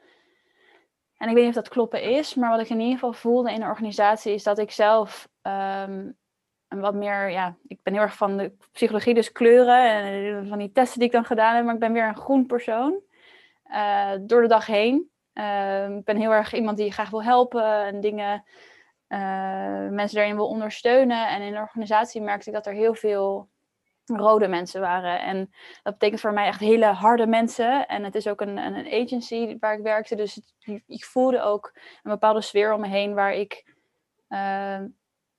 [1.16, 3.52] En ik weet niet of dat kloppen is, maar wat ik in ieder geval voelde
[3.52, 6.18] in de organisatie is dat ik zelf um,
[6.70, 10.58] en wat meer, ja, ik ben heel erg van de psychologie, dus kleuren en van
[10.58, 13.00] die testen die ik dan gedaan heb, maar ik ben weer een groen persoon.
[13.70, 15.10] Uh, door de dag heen.
[15.34, 18.44] Uh, ik ben heel erg iemand die graag wil helpen en dingen,
[19.08, 21.28] uh, mensen daarin wil ondersteunen.
[21.28, 23.48] En in de organisatie merkte ik dat er heel veel
[24.04, 25.20] rode mensen waren.
[25.20, 25.50] En
[25.82, 27.86] dat betekent voor mij echt hele harde mensen.
[27.86, 30.40] En het is ook een, een agency waar ik werkte, dus
[30.86, 33.64] ik voelde ook een bepaalde sfeer om me heen waar ik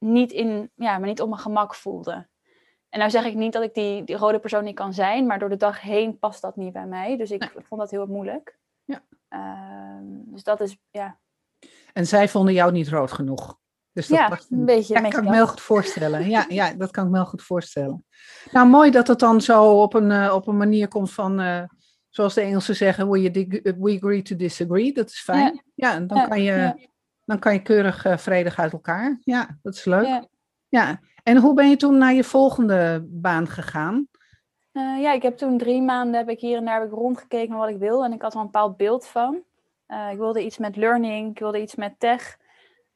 [0.02, 2.28] niet, in, ja, me niet op mijn gemak voelde.
[2.90, 5.40] En nou zeg ik niet dat ik die, die rode persoon niet kan zijn, maar
[5.40, 7.18] door de dag heen past dat niet bij mij.
[7.18, 7.66] Dus ik Nee.
[7.68, 8.60] vond dat heel moeilijk.
[8.84, 9.04] Ja.
[9.28, 11.20] Ehm, dus dat is, ja,
[11.94, 13.60] En zij vonden jou niet rood genoeg.
[13.94, 14.94] Dus dat ja een beetje.
[14.94, 16.30] Ja, een kan ik me heel goed voorstellen.
[16.30, 18.06] Ja, ja, dat kan ik me heel goed voorstellen.
[18.52, 21.64] Nou, mooi dat het dan zo op een, eh, op een manier komt van, eh,
[22.10, 24.94] zoals de Engelsen zeggen, we, agree to disagree.
[24.94, 25.64] Dat is fijn.
[25.76, 26.90] Ja, en dan, Ja, kan je.
[27.26, 29.20] Dan kan je keurig eh, vredig uit elkaar.
[29.24, 30.06] Ja, dat is leuk.
[30.06, 30.26] Ja.
[30.70, 31.00] Ja.
[31.24, 34.08] En hoe ben je toen naar je volgende baan gegaan?
[34.72, 37.50] Eh, ja, ik heb toen drie maanden heb ik hier en daar heb ik rondgekeken
[37.50, 38.06] naar wat ik wilde.
[38.06, 39.42] En ik had er een bepaald beeld van.
[39.86, 42.38] Eh, ik wilde iets met learning, ik wilde iets met tech.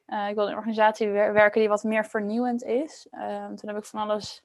[0.05, 3.07] Ik wilde in een organisatie wer- werken die wat meer vernieuwend is.
[3.11, 4.43] Eh, toen heb ik van alles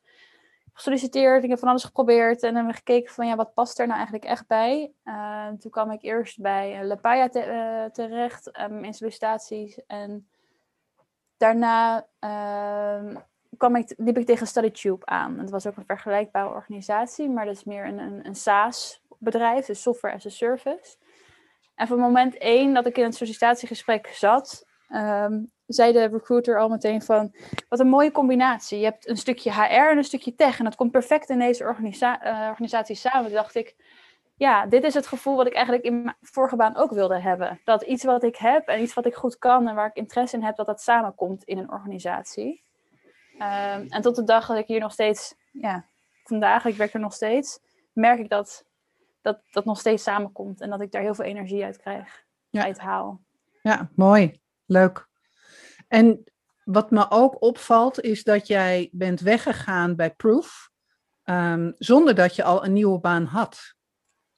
[0.73, 2.43] gesolliciteerd, ik heb van alles geprobeerd.
[2.43, 4.93] En hebben gekeken van ja, wat past er nou eigenlijk echt bij.
[5.03, 9.79] Eh, toen kwam ik eerst bij eh, Lapaya eh, terecht ehm, in sollicitaties.
[9.87, 10.29] En
[11.37, 13.17] daarna ehm,
[13.57, 15.39] kwam ik, liep ik tegen StudyTube aan.
[15.39, 19.83] Het was ook een vergelijkbare organisatie, maar dat is meer een, een, een SaaS-bedrijf, dus
[19.83, 20.97] software as a service.
[21.75, 26.69] En van moment één dat ik in het sollicitatiegesprek zat, ehm, zei de recruiter al
[26.69, 27.35] meteen van,
[27.69, 28.79] wat een mooie combinatie.
[28.79, 31.65] Je hebt een stukje HR en een stukje tech en dat komt perfect in deze
[31.65, 33.25] organisa- eh, organisatie samen.
[33.25, 33.77] Toen dacht ik,
[34.37, 37.61] ja, dit is het gevoel wat ik eigenlijk in mijn vorige baan ook wilde hebben.
[37.65, 40.37] Dat iets wat ik heb en iets wat ik goed kan en waar ik interesse
[40.37, 42.63] in heb, dat dat samenkomt in een organisatie.
[43.39, 45.85] Ehm, en tot de dag dat ik hier nog steeds, ja,
[46.25, 47.61] vandaag, ik werk er nog steeds,
[47.93, 48.65] merk ik dat
[49.23, 52.63] dat, dat nog steeds samenkomt en dat ik daar heel veel energie uit krijg, Ja.
[52.63, 53.21] uit haal.
[53.63, 54.41] Ja, mooi.
[54.71, 55.09] Leuk.
[55.89, 56.25] En
[56.65, 60.71] wat me ook opvalt is dat jij bent weggegaan bij Proof
[61.23, 63.75] ehm, zonder dat je al een nieuwe baan had.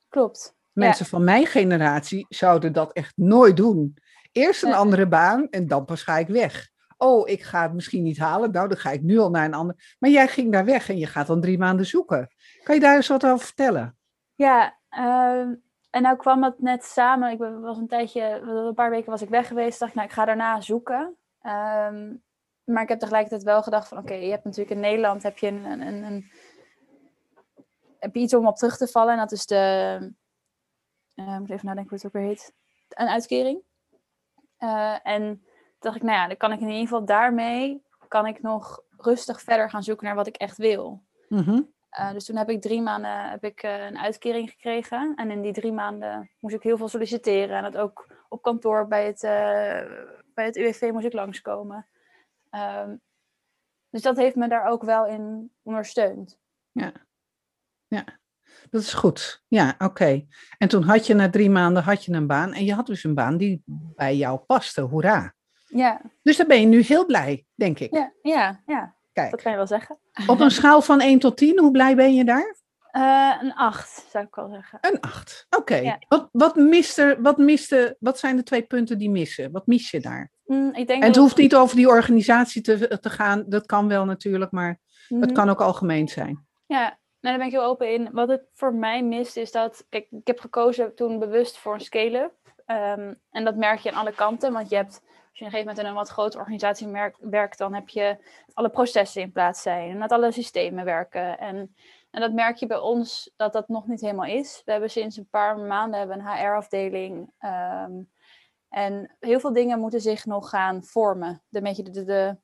[0.08, 0.54] Klopt.
[0.72, 3.96] Mensen van mijn generatie zouden dat echt nooit doen.
[4.32, 6.68] Eerst een andere baan en dan pas ga ik weg.
[6.96, 8.50] Oh, ik ga het misschien niet halen.
[8.50, 9.96] Nou, dan ga ik nu al naar een ander.
[9.98, 12.28] Maar jij ging daar weg en je gaat dan drie maanden zoeken.
[12.62, 13.96] Kan je daar eens wat over vertellen?
[14.34, 15.54] Ja, ehm,
[15.92, 17.30] en nou kwam het net samen.
[17.30, 19.78] Ik was een tijdje, een paar weken was ik weg geweest.
[19.78, 21.16] Dacht ik, nou, ik ga daarna zoeken.
[21.40, 22.14] Ehm,
[22.64, 25.46] maar ik heb tegelijkertijd wel gedacht van, oké, je hebt natuurlijk in Nederland heb je
[25.46, 26.30] een, een, een,
[27.98, 29.12] heb je iets om op terug te vallen.
[29.12, 30.12] En dat is de,
[31.14, 32.54] uh, moet even nadenken hoe het ook weer heet,
[32.88, 33.62] een uitkering.
[34.58, 35.44] Uh, en
[35.78, 39.40] dacht ik, nou ja, dan kan ik in ieder geval daarmee, kan ik nog rustig
[39.40, 41.02] verder gaan zoeken naar wat ik echt wil.
[41.28, 41.60] Mhm.
[41.98, 45.12] Uh, dus toen heb ik drie maanden heb ik, uh, een uitkering gekregen.
[45.16, 47.56] En in die drie maanden moest ik heel veel solliciteren.
[47.56, 49.30] En dat ook op kantoor bij het, uh,
[50.34, 51.86] bij het UWV moest ik langskomen.
[52.50, 53.00] Um,
[53.90, 56.38] dus dat heeft me daar ook wel in ondersteund.
[56.70, 56.92] Ja,
[57.86, 58.04] ja.
[58.70, 59.44] dat is goed.
[59.48, 59.84] Ja, oké.
[59.84, 60.26] Okay.
[60.58, 62.52] En toen had je na drie maanden had je een baan.
[62.52, 64.80] En je had dus een baan die bij jou paste.
[64.80, 65.34] Hoera.
[65.66, 66.00] Ja.
[66.22, 67.94] Dus dan ben je nu heel blij, denk ik.
[67.94, 68.96] Ja, ja, ja.
[69.12, 69.30] Kijk.
[69.30, 69.98] dat kan je wel zeggen.
[70.26, 72.56] Op een schaal van 1 tot 10, hoe blij ben je daar?
[72.92, 74.78] Uh, een 8, zou ik wel zeggen.
[74.80, 75.60] Een 8, oké.
[75.60, 75.84] Okay.
[75.84, 75.98] Ja.
[76.08, 79.52] Wat, wat, miste, wat, miste, wat zijn de twee punten die missen?
[79.52, 80.30] Wat mis je daar?
[80.44, 83.88] Mm, ik denk en het hoeft niet over die organisatie te, te gaan, dat kan
[83.88, 86.46] wel natuurlijk, maar het kan ook algemeen zijn.
[86.66, 88.08] Ja, nou, daar ben ik heel open in.
[88.12, 91.80] Wat het voor mij mist is dat, kijk, ik heb gekozen toen bewust voor een
[91.80, 92.34] scale-up.
[92.66, 95.58] Um, en dat merk je aan alle kanten, want je hebt als je op een
[95.58, 96.88] gegeven moment in een wat grote organisatie
[97.20, 98.16] werkt, dan heb je
[98.52, 101.38] alle processen in plaats zijn en dat alle systemen werken.
[101.38, 101.74] En,
[102.10, 104.62] en dat merk je bij ons dat dat nog niet helemaal is.
[104.64, 107.32] We hebben sinds een paar maanden hebben een HR-afdeling.
[107.40, 108.10] Um,
[108.68, 111.42] en heel veel dingen moeten zich nog gaan vormen.
[111.48, 112.36] De, beetje de, de, de,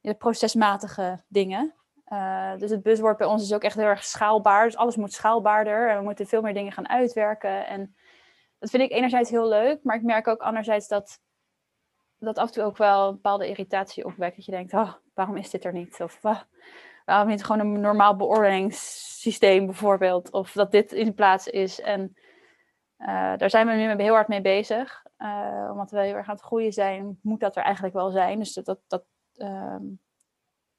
[0.00, 1.74] de procesmatige dingen.
[2.08, 4.64] Uh, dus het buzzword bij ons is ook echt heel erg schaalbaar.
[4.64, 5.90] Dus alles moet schaalbaarder.
[5.90, 7.66] En we moeten veel meer dingen gaan uitwerken.
[7.66, 7.96] En
[8.58, 9.84] dat vind ik enerzijds heel leuk.
[9.84, 11.24] Maar ik merk ook anderzijds dat
[12.26, 14.36] dat af en toe ook wel een bepaalde irritatie opwekt.
[14.36, 16.00] Dat je denkt, oh, waarom is dit er niet?
[16.00, 16.40] Of oh,
[17.04, 20.30] waarom niet gewoon een normaal beoordelingssysteem bijvoorbeeld?
[20.30, 21.80] Of dat dit in plaats is.
[21.80, 22.16] En
[22.98, 25.04] uh, daar zijn we nu heel hard mee bezig.
[25.18, 28.38] Uh, omdat we heel erg aan het groeien zijn, moet dat er eigenlijk wel zijn.
[28.38, 29.76] Dus dat, dat, dat uh,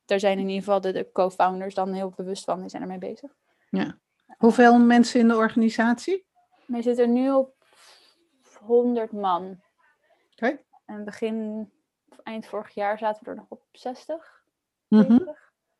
[0.05, 2.59] daar zijn in ieder geval de, de co-founders dan heel bewust van.
[2.59, 3.31] Die zijn ermee bezig.
[3.69, 3.97] Ja.
[4.37, 6.25] Hoeveel mensen in de organisatie?
[6.65, 7.55] Wij zitten nu op
[8.59, 9.43] 100 man.
[10.31, 10.45] Oké.
[10.45, 10.65] Okay.
[10.87, 11.69] En begin,
[12.09, 14.43] of eind vorig jaar zaten we er nog op 60.
[14.87, 15.35] Mm -hmm.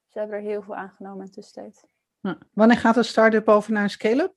[0.08, 1.86] Ze hebben er heel veel aangenomen in tussentijd.
[2.20, 2.38] Ja.
[2.54, 4.34] Wanneer gaat een start-up over naar een scale-up?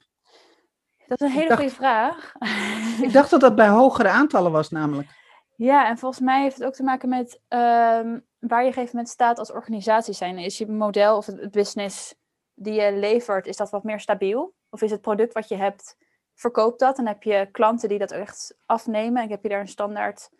[1.06, 2.32] Dat is een hele dacht, goede vraag.
[3.06, 5.08] ik dacht dat dat bij hogere aantallen was namelijk.
[5.56, 8.72] Ja, en volgens mij heeft het ook te maken met um, waar je op een
[8.72, 10.38] gegeven moment staat als organisatie zijn.
[10.38, 12.14] Is je model of het business
[12.54, 14.54] die je levert, is dat wat meer stabiel?
[14.70, 15.96] Of is het product wat je hebt,
[16.34, 19.68] verkoopt dat en heb je klanten die dat echt afnemen en heb je daar een
[19.68, 20.30] standaard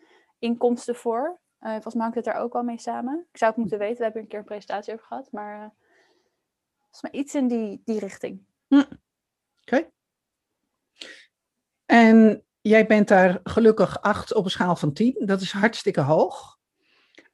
[0.41, 1.39] inkomsten voor.
[1.61, 3.27] Uh, volgens mij hangt het daar ook wel mee samen.
[3.31, 5.69] Ik zou het moeten weten, we hebben een keer een presentatie over gehad, maar uh,
[6.79, 8.45] volgens mij iets in die, die richting.
[8.67, 8.75] Hm.
[8.75, 8.97] Oké.
[9.61, 9.91] Okay.
[11.85, 15.15] En jij bent daar gelukkig 8 op een schaal van 10.
[15.25, 16.57] Dat is hartstikke hoog.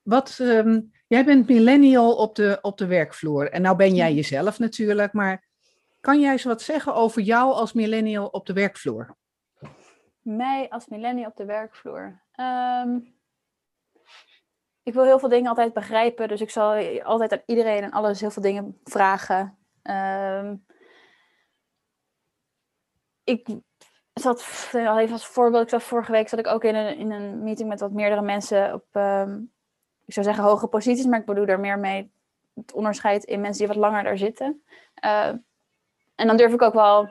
[0.02, 3.52] Wat, um, jij bent millennial op de, op de werkvloer.
[3.52, 5.48] En nou ben jij jezelf natuurlijk, maar
[6.02, 9.16] kan jij eens wat zeggen over jou als millennial op de werkvloer?
[10.22, 12.22] Mij als millennial op de werkvloer.
[12.40, 13.16] Um,
[14.84, 18.20] ik wil heel veel dingen altijd begrijpen, dus ik zal altijd aan iedereen en alles
[18.20, 19.58] heel veel dingen vragen.
[19.84, 20.66] Um,
[23.24, 23.48] ik
[24.14, 27.12] zat, al even als voorbeeld, ik zat vorige week zat ik ook in een, in
[27.12, 29.52] een meeting met wat meerdere mensen op, um,
[30.06, 32.12] ik zou zeggen hoge posities, maar ik bedoel daar meer mee
[32.54, 34.64] het onderscheid in mensen die wat langer daar zitten.
[35.06, 35.34] Uh,
[36.16, 37.10] en dan durf ik ook wel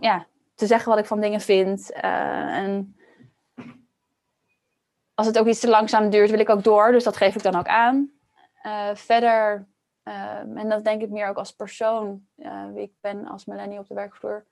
[0.00, 1.90] ja, te zeggen wat ik van dingen vind.
[1.90, 2.96] Uh, en
[5.14, 6.92] als het ook iets te langzaam duurt, wil ik ook door.
[6.92, 8.10] Dus dat geef ik dan ook aan.
[8.66, 9.66] Uh, verder,
[10.04, 13.80] uh, en dat denk ik meer ook als persoon, uh, wie ik ben als millennial
[13.80, 14.44] op de werkvloer.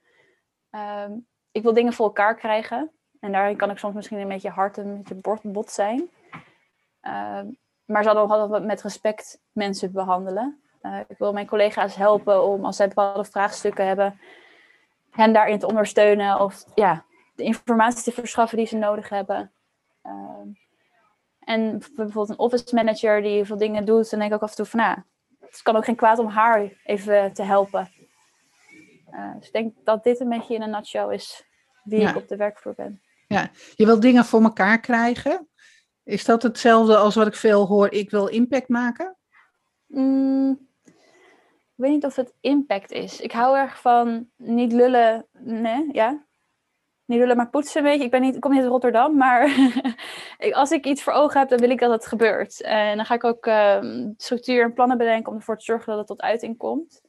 [0.70, 1.12] Ehm,
[1.52, 2.90] ik wil dingen voor elkaar krijgen.
[3.20, 6.10] En daarin kan ik soms misschien een beetje hard en een beetje bot zijn.
[7.00, 7.46] Ehm,
[7.84, 10.56] maar zal dan altijd met respect mensen behandelen.
[11.08, 14.20] ik wil mijn collega's helpen om, als zij bepaalde vraagstukken hebben,
[15.10, 16.40] hen daarin te ondersteunen.
[16.40, 19.52] Of ja, de informatie te verschaffen die ze nodig hebben.
[20.06, 20.56] Uh,
[21.38, 24.56] en bijvoorbeeld een office manager die veel dingen doet, dan denk ik ook af en
[24.56, 24.98] toe van, nou,
[25.40, 27.90] het kan ook geen kwaad om haar even te helpen.
[29.10, 31.44] Uh, dus ik denk dat dit een beetje in een nutshell is
[31.82, 32.10] wie ja.
[32.10, 33.02] ik op de werkvloer ben.
[33.26, 35.48] Ja, je wilt dingen voor elkaar krijgen.
[36.04, 39.16] Is dat hetzelfde als wat ik veel hoor, ik wil impact maken?
[39.86, 43.20] Mm, ik weet niet of het impact is.
[43.20, 46.26] Ik hou erg van niet lullen, nee, ja.
[47.12, 48.04] Niet lullen, maar poetsen, weet je.
[48.04, 49.54] Ik, ben niet, ik kom niet uit Rotterdam, maar
[50.52, 52.62] als ik iets voor ogen heb, dan wil ik dat het gebeurt.
[52.62, 53.78] En dan ga ik ook uh,
[54.16, 57.02] structuur en plannen bedenken om ervoor te zorgen dat het tot uiting komt.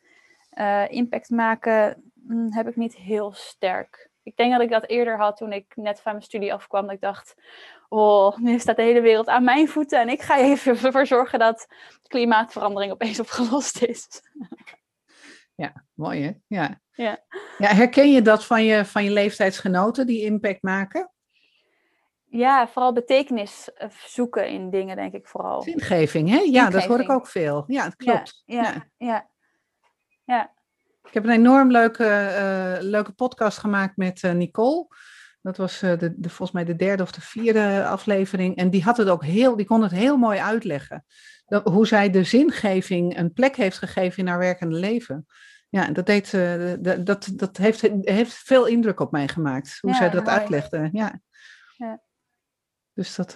[0.53, 4.09] Uh, impact maken mm, heb ik niet heel sterk.
[4.23, 6.85] Ik denk dat ik dat eerder had toen ik net van mijn studie afkwam.
[6.85, 7.35] Dat ik dacht,
[7.89, 9.99] oh, nu staat de hele wereld aan mijn voeten.
[9.99, 11.67] En ik ga even ervoor zorgen dat
[12.07, 14.21] klimaatverandering opeens opgelost is.
[15.55, 16.31] Ja, mooi hè?
[16.47, 16.81] Ja.
[16.93, 17.23] Ja.
[17.58, 21.12] ja herken je dat van je, van je leeftijdsgenoten die impact maken?
[22.25, 25.62] Ja, vooral betekenis eh, zoeken in dingen, denk ik vooral.
[25.62, 26.39] Zingeving, hè?
[26.39, 27.63] Ja, dat hoor ik ook veel.
[27.67, 28.43] Ja, dat klopt.
[28.45, 29.29] Ja, ja, ja.
[30.23, 30.51] ja.
[31.03, 34.88] Ik heb een enorm leuke, uh, leuke podcast gemaakt met uh, Nicole.
[35.41, 38.56] Dat was de, de, volgens mij de derde of de vierde aflevering.
[38.56, 41.06] En die had het ook heel, die kon het heel mooi uitleggen.
[41.45, 45.25] Dat, hoe zij de zingeving een plek heeft gegeven in haar werkende leven.
[45.73, 46.31] Ja, dat, deed,
[46.79, 49.77] dat, dat, dat heeft, heeft veel indruk op mij gemaakt.
[49.81, 50.38] Hoe ja, zij dat mooi.
[50.38, 50.89] uitlegde.
[50.91, 51.19] Ja.
[51.77, 52.01] ja.
[52.93, 53.36] Dus dat.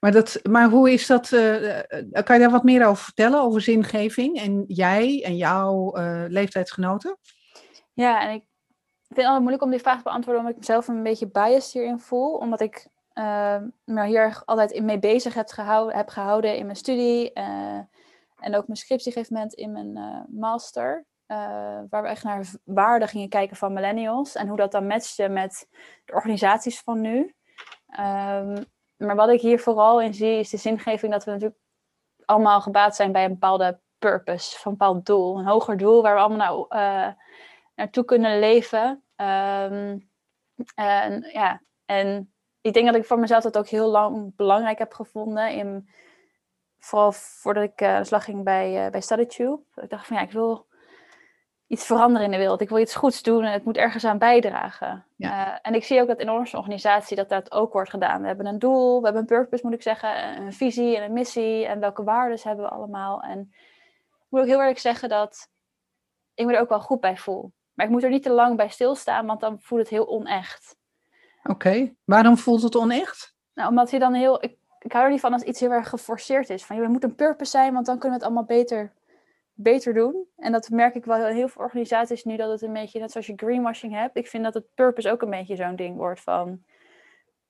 [0.00, 1.30] Maar, dat, maar hoe is dat?
[1.30, 1.78] Uh,
[2.24, 7.18] kan je daar wat meer over vertellen, over zingeving en jij en jouw uh, leeftijdsgenoten?
[7.92, 8.42] Ja, en ik
[9.00, 11.72] vind het altijd moeilijk om die vraag te beantwoorden, omdat ik mezelf een beetje biased
[11.72, 12.34] hierin voel.
[12.34, 12.88] Omdat ik
[13.84, 17.32] me hier erg altijd mee bezig heb gehouden, heb gehouden in mijn studie.
[17.32, 21.06] en ook mijn scriptie geeft moment in mijn master.
[21.90, 24.34] Waar we echt naar waarde gingen kijken van millennials.
[24.34, 25.68] En hoe dat dan matchte met
[26.04, 27.34] de organisaties van nu.
[28.00, 28.64] Um,
[28.96, 31.60] maar wat ik hier vooral in zie, is de zingeving dat we natuurlijk
[32.24, 35.38] allemaal gebaat zijn bij een bepaalde purpose, van een bepaald doel.
[35.38, 37.12] Een hoger doel waar we allemaal nou, uh,
[37.74, 39.04] naartoe kunnen leven.
[39.16, 40.10] Um,
[40.74, 44.92] en, ja, en ik denk dat ik voor mezelf dat ook heel lang belangrijk heb
[44.92, 45.50] gevonden.
[45.50, 45.88] In,
[46.78, 49.62] vooral voordat ik uh, de slag ging bij, bij StudyTube.
[49.74, 50.66] Ik dacht van ja, ik wil
[51.72, 52.60] iets veranderen in de wereld.
[52.60, 55.04] Ik wil iets goeds doen en het moet ergens aan bijdragen.
[55.16, 55.46] Ja.
[55.46, 58.20] Uh, en ik zie ook dat in onze organisatie dat dat ook wordt gedaan.
[58.20, 61.12] We hebben een doel, we hebben een purpose moet ik zeggen, een visie en een
[61.12, 61.66] missie.
[61.66, 63.22] En welke waarden hebben we allemaal.
[63.22, 63.40] En
[64.12, 65.48] ik moet ook heel eerlijk zeggen dat
[66.34, 67.52] ik me er ook wel goed bij voel.
[67.72, 70.76] Maar ik moet er niet te lang bij stilstaan, want dan voelt het heel onecht.
[71.42, 71.96] Oké, okay.
[72.04, 73.34] waarom voelt het onecht?
[73.54, 74.44] Nou, omdat je dan heel...
[74.44, 76.64] Ik, ik hou er niet van als iets heel erg geforceerd is.
[76.64, 78.92] Van, je moet een purpose zijn, want dan kunnen we het allemaal beter
[79.54, 80.26] beter doen.
[80.36, 83.10] En dat merk ik wel in heel veel organisaties nu, dat het een beetje, net
[83.10, 86.20] zoals je greenwashing hebt, ik vind dat het purpose ook een beetje zo'n ding wordt
[86.20, 86.64] van,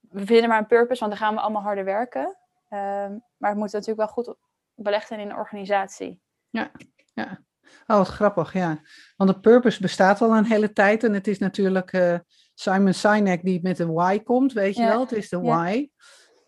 [0.00, 2.36] we vinden maar een purpose, want dan gaan we allemaal harder werken.
[2.68, 4.34] Um, maar het moet natuurlijk wel goed
[4.74, 6.20] belegd zijn in een organisatie.
[6.50, 6.70] Ja,
[7.14, 7.42] ja.
[7.86, 8.80] Oh, wat grappig, ja.
[9.16, 12.18] Want de purpose bestaat al een hele tijd en het is natuurlijk uh,
[12.54, 15.00] Simon Sinek die met de why komt, weet je Ja, wel?
[15.00, 15.86] Het is de ja.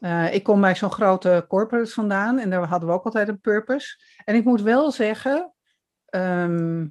[0.01, 3.41] Uh, ik kom bij zo'n grote corporate vandaan en daar hadden we ook altijd een
[3.41, 4.03] purpose.
[4.25, 5.53] En ik moet wel zeggen,
[6.07, 6.87] ehm,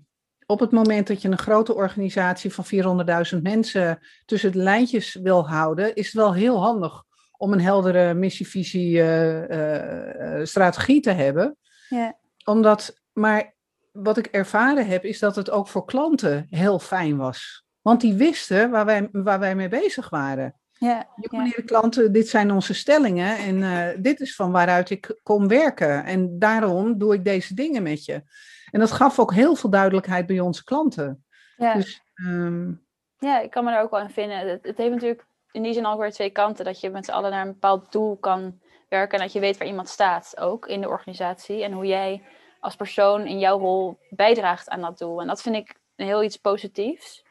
[0.46, 5.48] op het moment dat je een grote organisatie van 400.000 mensen tussen de lijntjes wil
[5.48, 7.04] houden, is het wel heel handig
[7.44, 11.58] om een heldere missie, visie, eh, eh, eh, strategie te hebben.
[11.90, 13.56] Ja, Omdat, maar
[13.92, 17.66] wat ik ervaren heb, is dat het ook voor klanten heel fijn was.
[17.82, 20.56] Want die wisten waar wij, waar wij mee bezig waren.
[20.84, 24.90] Ja, Ja, meneer de klanten, dit zijn onze stellingen en eh, dit is van waaruit
[24.90, 26.04] ik kom werken.
[26.06, 28.24] En daarom doe ik deze dingen met je.
[28.72, 31.26] En dat gaf ook heel veel duidelijkheid bij onze klanten.
[31.58, 31.74] ja.
[31.74, 32.72] Dus ehm,
[33.18, 34.38] Ja, ik kan me daar ook wel in vinden.
[34.38, 36.66] Het, het heeft natuurlijk in die zin ook weer twee kanten.
[36.66, 39.18] Dat je met z'n allen naar een bepaald doel kan werken.
[39.18, 41.64] En dat je weet waar iemand staat, ook in de organisatie.
[41.64, 42.24] En hoe jij
[42.60, 45.22] als persoon in jouw rol bijdraagt aan dat doel.
[45.22, 47.24] En dat vind ik heel iets positiefs.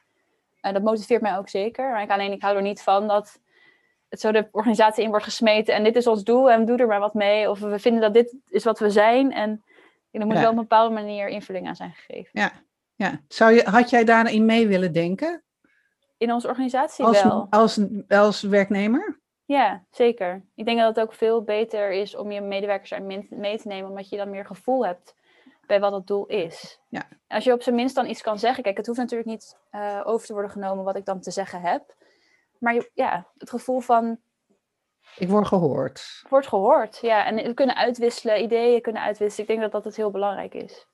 [0.61, 1.91] En dat motiveert mij ook zeker.
[1.91, 3.41] Maar ik, alleen, ik hou er niet van dat
[4.13, 5.75] het zo de organisatie in wordt gesmeten.
[5.75, 7.51] En dit is ons doel en doe er maar wat mee.
[7.51, 9.33] Of we vinden dat dit is wat we zijn.
[9.33, 9.65] En
[10.11, 10.41] er moet Ja.
[10.41, 12.31] wel op een bepaalde manier invulling aan zijn gegeven.
[12.33, 12.53] ja,
[12.95, 13.21] ja.
[13.29, 15.43] Zou je, had jij daarin mee willen denken
[16.19, 17.47] In onze organisatie als, wel.
[17.51, 19.21] als, als werknemer?
[19.45, 20.45] Ja, zeker.
[20.55, 23.91] Ik denk dat het ook veel beter is om je medewerkers erin mee te nemen,
[23.91, 25.15] omdat je dan meer gevoel hebt
[25.67, 26.81] bij wat het doel is.
[26.89, 27.03] Ja.
[27.29, 30.01] Als je op zijn minst dan iets kan zeggen, kijk, het hoeft natuurlijk niet eh,
[30.05, 31.95] over te worden genomen wat ik dan te zeggen heb.
[32.63, 34.21] Maar je, ja, het gevoel van
[35.17, 36.25] Ik word gehoord.
[36.29, 36.99] wordt gehoord.
[37.01, 39.49] Ja, en we kunnen uitwisselen, ideeën kunnen uitwisselen.
[39.49, 40.87] Ik denk dat dat het heel belangrijk is.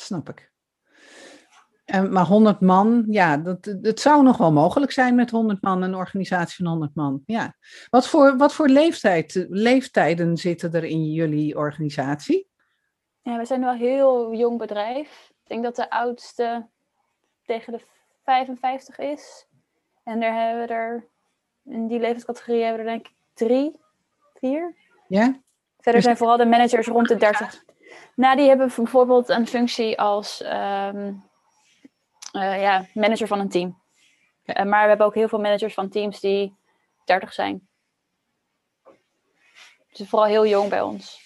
[0.00, 0.52] Snap ik.
[1.84, 5.82] En, maar 100 man, ja, dat, het zou nog wel mogelijk zijn met 100 man,
[5.82, 7.22] een organisatie van 100 man.
[7.26, 7.56] Ja.
[7.88, 12.48] Wat voor, wat voor leeftijd, leeftijden zitten er in jullie organisatie?
[13.22, 15.30] Ja, we zijn wel een heel jong bedrijf.
[15.30, 16.68] Ik denk dat de oudste
[17.44, 17.80] tegen de
[18.24, 19.46] 55 is.
[20.10, 21.08] En daar hebben we er,
[21.64, 23.80] in die levenscategorie hebben we er denk ik drie.
[24.34, 24.74] vier.
[25.08, 25.24] Ja?
[25.76, 27.64] Verder Dus- zijn vooral de managers rond de 30.
[28.14, 31.12] Nou, die hebben bijvoorbeeld een functie als ehm,
[32.32, 33.82] eh, ja, manager van een team.
[34.44, 36.56] Eh, maar we hebben ook heel veel managers van teams die
[37.04, 37.68] 30 zijn.
[39.92, 41.20] Dus vooral heel jong bij ons.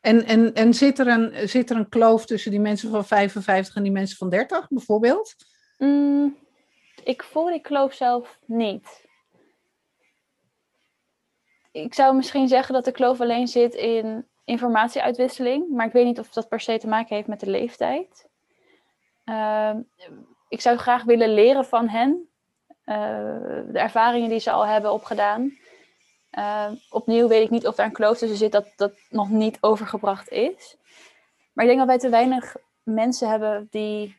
[0.00, 3.74] En, en, en zit, er een, zit er een kloof tussen die mensen van 55
[3.74, 5.34] en die mensen van 30 bijvoorbeeld?
[5.78, 6.43] Mm,
[7.04, 9.04] ik voel die kloof zelf niet.
[11.72, 16.18] Ik zou misschien zeggen dat de kloof alleen zit in informatieuitwisseling, maar ik weet niet
[16.18, 18.28] of dat per se te maken heeft met de leeftijd.
[19.24, 19.80] Ehm,
[20.48, 22.28] ik zou graag willen leren van hen,
[22.84, 22.96] eh,
[23.66, 25.58] de ervaringen die ze al hebben opgedaan.
[26.30, 29.58] Ehm, opnieuw weet ik niet of daar een kloof tussen zit dat dat nog niet
[29.60, 30.76] overgebracht is.
[31.52, 34.16] Maar ik denk dat wij te weinig mensen hebben die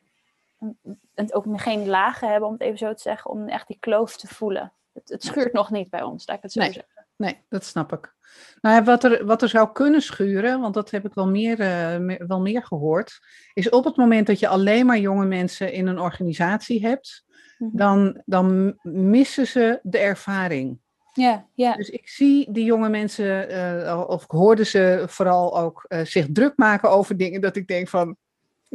[1.13, 4.17] en ook geen lagen hebben, om het even zo te zeggen, om echt die kloof
[4.17, 4.73] te voelen.
[4.93, 6.71] Het, het schuurt nog niet bij ons, laat ik het zo Nee.
[6.73, 6.93] zeggen.
[7.17, 8.13] Nee, dat snap ik.
[8.61, 11.59] Nou, ja, wat, er, wat er zou kunnen schuren, want dat heb ik wel meer,
[11.59, 13.19] eh, wel meer gehoord,
[13.53, 17.23] is op het moment dat je alleen maar jonge mensen in een organisatie hebt,
[17.57, 17.77] Mhm.
[17.77, 20.79] dan, dan missen ze de ervaring.
[21.13, 25.85] Ja, ja, Dus ik zie die jonge mensen, eh, of ik hoorde ze vooral ook
[25.87, 28.17] eh, zich druk maken over dingen dat ik denk van,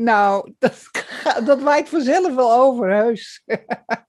[0.02, 0.90] nou, dat,
[1.44, 3.42] dat waait vanzelf wel over, heus.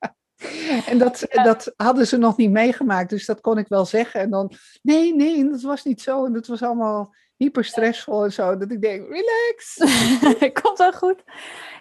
[0.91, 1.43] en dat, Ja.
[1.43, 4.19] dat hadden ze nog niet meegemaakt, dus dat kon ik wel zeggen.
[4.19, 4.51] En dan,
[4.81, 6.25] nee, nee, dat was niet zo.
[6.25, 8.57] En dat was allemaal hyper stressvol en zo.
[8.57, 9.77] Dat ik denk, relax.
[10.61, 11.23] komt wel goed.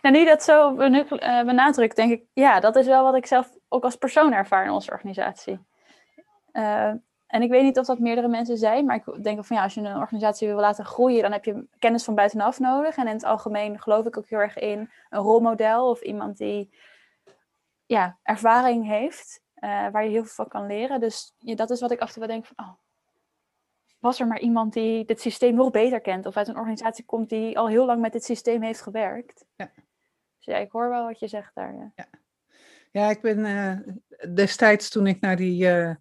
[0.03, 3.51] Nou, nu dat zo eh, benadrukt, denk ik, ja, dat is wel wat ik zelf
[3.69, 5.61] ook als persoon ervaar in onze organisatie.
[6.53, 6.93] Eh,
[7.31, 9.75] en ik weet niet of dat meerdere mensen zijn, maar ik denk van ja, als
[9.75, 12.97] je een organisatie wil laten groeien, dan heb je kennis van buitenaf nodig.
[12.97, 16.71] En in het algemeen geloof ik ook heel erg in een rolmodel of iemand die
[17.87, 21.01] ja, ervaring heeft, eh, waar je heel veel van kan leren.
[21.01, 22.73] Dus ja, dat is wat ik af en toe wel denk van, oh,
[23.99, 27.29] was er maar iemand die dit systeem nog beter kent of uit een organisatie komt
[27.29, 29.45] die al heel lang met dit systeem heeft gewerkt.
[29.57, 29.71] Ja.
[30.37, 31.93] Dus ja, ik hoor wel wat je zegt daar.
[31.95, 32.07] Ja.
[32.93, 33.95] Ja, ik ben eh,
[34.35, 35.69] destijds toen ik naar die.
[35.69, 35.95] eh,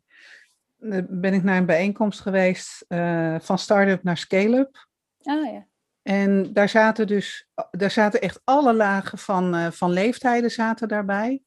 [1.10, 4.88] ben ik naar een bijeenkomst geweest eh, van start-up naar scale-up.
[5.22, 5.68] Ah ja.
[6.02, 11.42] En daar zaten dus, daar zaten echt alle lagen van, eh, van leeftijden zaten daarbij.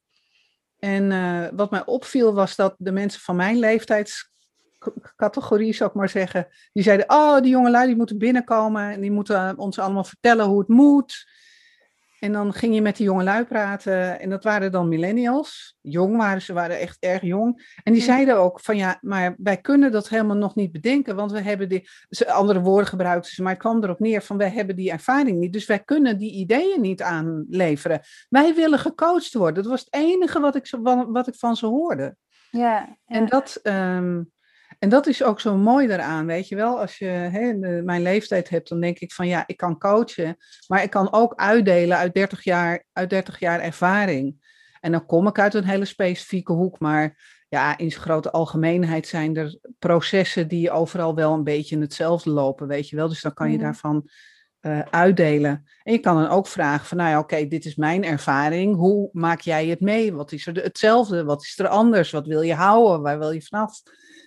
[0.78, 6.08] En eh, wat mij opviel was dat de mensen van mijn leeftijdscategorie, zou ik maar
[6.08, 10.46] zeggen, die zeiden, oh, die jongelui die moeten binnenkomen en die moeten ons allemaal vertellen
[10.46, 11.30] hoe het moet.
[12.22, 15.76] En dan ging je met die jongelui praten en dat waren dan millennials.
[15.80, 17.76] Jong waren ze, waren echt erg jong.
[17.82, 21.32] En die zeiden ook van ja, maar wij kunnen dat helemaal nog niet bedenken, want
[21.32, 21.88] we hebben die,
[22.26, 25.52] andere woorden gebruikten ze, maar het kwam erop neer van wij hebben die ervaring niet,
[25.52, 28.00] dus wij kunnen die ideeën niet aanleveren.
[28.28, 29.62] Wij willen gecoacht worden.
[29.62, 30.70] Dat was het enige wat ik,
[31.08, 32.16] wat ik van ze hoorde.
[32.50, 34.22] Ja, En, dat, ehm,
[34.82, 36.80] en dat is ook zo mooi daaraan, weet je wel.
[36.80, 40.36] Als je hè, de- mijn leeftijd hebt, dan denk ik van ja, ik kan coachen,
[40.66, 44.50] maar ik kan ook uitdelen uit 30 jaar, uit 30 jaar ervaring.
[44.80, 47.18] En dan kom ik uit een hele specifieke hoek, maar
[47.48, 52.66] ja, in zijn grote algemeenheid zijn er processen die overal wel een beetje hetzelfde lopen,
[52.66, 53.08] weet je wel.
[53.08, 53.64] Dus dan kan je Mhm.
[53.64, 54.08] daarvan
[54.60, 55.64] eh, uitdelen.
[55.82, 58.76] En je kan dan ook vragen van, nou ja, oké, dit is mijn ervaring.
[58.76, 60.12] Hoe maak jij het mee?
[60.14, 61.24] Wat is er de- hetzelfde?
[61.24, 62.10] Wat is er anders?
[62.10, 63.02] Wat wil je houden?
[63.02, 63.82] Waar wil je vanaf?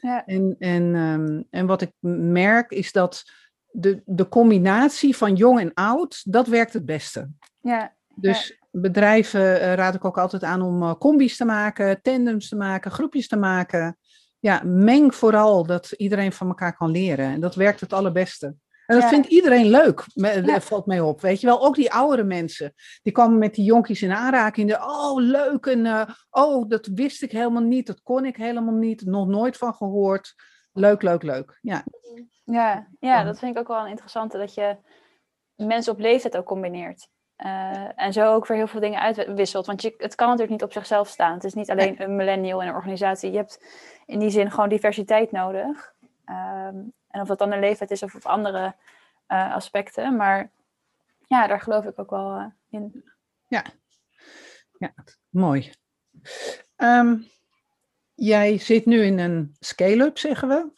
[0.05, 0.25] Ja.
[0.25, 3.23] En, en, ehm, en wat ik merk is dat
[3.71, 7.29] de, de combinatie van jong en oud, dat werkt het beste.
[7.61, 7.93] ja.
[8.17, 12.55] Dus bedrijven eh, raad ik ook altijd aan om eh, combi's te maken, tandems te
[12.55, 13.97] maken, groepjes te maken.
[14.39, 17.25] Ja, meng vooral dat iedereen van elkaar kan leren.
[17.25, 18.55] En dat werkt het allerbeste.
[18.85, 19.09] En dat Ja.
[19.09, 20.61] vindt iedereen leuk, me- Ja.
[20.61, 21.21] valt mij op.
[21.21, 22.73] Weet je wel, ook die oudere mensen.
[23.03, 24.69] Die kwamen met die jonkies in aanraking.
[24.69, 25.65] De, oh, leuk.
[25.65, 27.87] En eh, oh, dat wist ik helemaal niet.
[27.87, 29.05] Dat kon ik helemaal niet.
[29.05, 30.33] Nog nooit van gehoord.
[30.73, 31.59] Leuk, leuk, leuk.
[31.61, 31.83] Ja,
[32.43, 34.77] Ja, ja, dat vind ik ook wel een interessante, dat je
[35.55, 37.07] mensen op leeftijd ook combineert.
[37.35, 39.65] Eh, en zo ook weer heel veel dingen uitwisselt.
[39.65, 41.33] Want je, het kan natuurlijk niet op zichzelf staan.
[41.33, 43.31] Het is niet alleen een millennial in een organisatie.
[43.31, 43.65] Je hebt
[44.05, 45.93] in die zin gewoon diversiteit nodig.
[46.25, 46.75] Ehm,
[47.15, 48.75] en of dat dan een leeftijd is of, of andere
[49.27, 50.15] eh, aspecten.
[50.15, 50.51] Maar
[51.27, 53.03] ja, daar geloof ik ook wel eh, in.
[55.29, 55.71] mooi.
[56.75, 57.17] Ehm,
[58.13, 60.71] jij zit nu in een scale-up, zeggen we.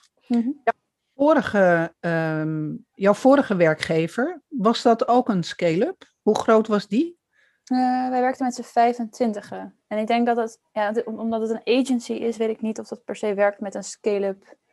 [1.16, 6.14] vorige, ehm, jouw vorige werkgever, was dat ook een scale-up?
[6.22, 7.20] Hoe groot was die?
[7.64, 9.52] Eh, wij werkten met z'n 25.
[9.88, 12.88] En ik denk dat het, ja, omdat het een agency is, weet ik niet of
[12.88, 14.67] dat per se werkt met een scale-up en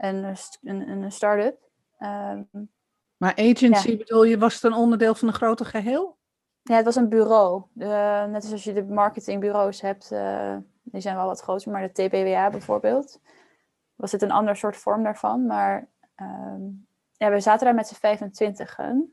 [0.00, 1.58] een, een, een start-up.
[1.98, 2.42] Ehm,
[3.16, 6.18] Maar agency, bedoel je, was het een onderdeel van een groter geheel?
[6.62, 7.62] ja, het was een bureau.
[7.74, 12.08] Net als als je de marketingbureaus hebt, eh, die zijn wel wat groter, maar de
[12.08, 13.20] TBWA bijvoorbeeld.
[13.94, 15.46] was het een ander soort vorm daarvan.
[15.46, 16.62] Maar ehm,
[17.12, 18.76] ja, we zaten daar met z'n 25.
[18.76, 19.04] Het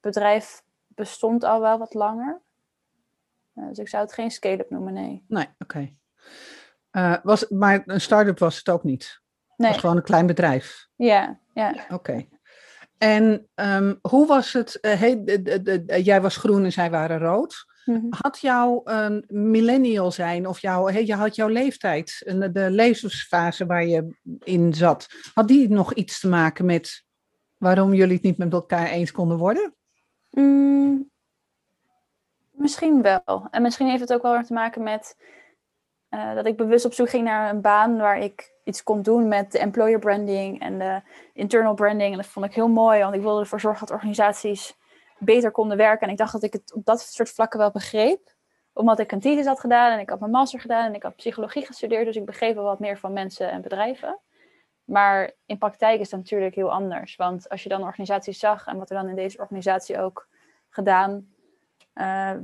[0.00, 2.40] bedrijf bestond al wel wat langer.
[3.54, 5.24] Uh, dus ik zou het geen scale-up noemen, nee.
[5.28, 5.92] Nee, oké.
[6.90, 7.20] Okay.
[7.22, 9.22] was maar een start-up was het ook niet?
[9.60, 9.70] Nee.
[9.70, 10.88] Het was gewoon een klein bedrijf?
[10.96, 11.74] Ja, ja.
[11.88, 12.26] Oké.
[12.98, 14.78] En um, hoe was het?
[14.80, 17.64] Uh, hey, de, de, de, jij was groen en zij waren rood.
[17.84, 18.06] Mm -hmm.
[18.10, 18.82] Had jouw
[19.26, 25.06] millennial zijn of jouw, hey, je had jouw leeftijd, de levensfase waar je in zat,
[25.34, 27.04] had die nog iets te maken met
[27.56, 29.74] waarom jullie het niet met elkaar eens konden worden?
[30.30, 31.10] Mm,
[32.50, 33.46] misschien wel.
[33.50, 35.16] En misschien heeft het ook wel te maken met
[36.10, 39.28] uh, dat ik bewust op zoek ging naar een baan waar ik iets kon doen
[39.28, 41.02] met de employer branding en de
[41.32, 42.10] internal branding.
[42.10, 44.78] En dat vond ik heel mooi, want ik wilde ervoor zorgen dat organisaties
[45.18, 46.06] beter konden werken.
[46.06, 48.34] En ik dacht dat ik het op dat soort vlakken wel begreep.
[48.72, 51.66] Omdat ik een had gedaan en ik had mijn master gedaan en ik had psychologie
[51.66, 52.04] gestudeerd.
[52.04, 54.20] Dus ik begreep wel wat meer van mensen en bedrijven.
[54.84, 57.16] Maar in praktijk is dat natuurlijk heel anders.
[57.16, 60.28] Want als je dan organisaties zag en wat er dan in deze organisatie ook
[60.68, 61.28] gedaan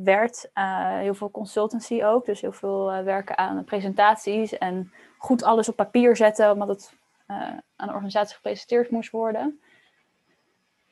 [0.03, 2.27] werd, uh, heel veel consultancy ook.
[2.27, 6.95] Dus heel veel uh, werken aan presentaties en goed alles op papier zetten, omdat het
[7.77, 9.61] aan de organisatie gepresenteerd moest worden.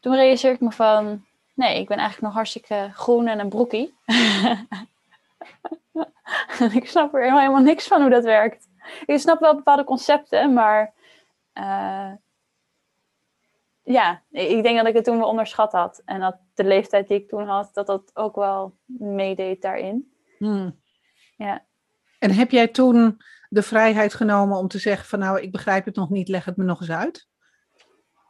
[0.01, 3.95] Toen realiseerde ik me van, nee, ik ben eigenlijk nog hartstikke groen en een broekie.
[6.81, 8.69] ik snap er helemaal, helemaal niks van hoe dat werkt.
[9.07, 10.93] Ik snap wel bepaalde concepten, maar
[13.83, 16.03] ja, ik denk dat ik het toen wel onderschat had.
[16.05, 20.13] En dat de leeftijd die ik toen had, dat dat ook wel meedeed daarin.
[20.39, 20.81] Hmm.
[21.37, 21.65] Ja.
[22.19, 25.97] En heb jij toen de vrijheid genomen om te zeggen van nou, ik begrijp het
[25.97, 27.29] nog niet, leg het me nog eens uit?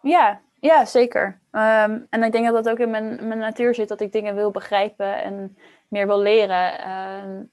[0.02, 1.40] Ja, ja zeker.
[1.50, 4.34] Um, en ik denk dat dat ook in mijn, mijn natuur zit, dat ik dingen
[4.34, 5.56] wil begrijpen en
[5.88, 6.90] meer wil leren.
[6.90, 7.50] Um,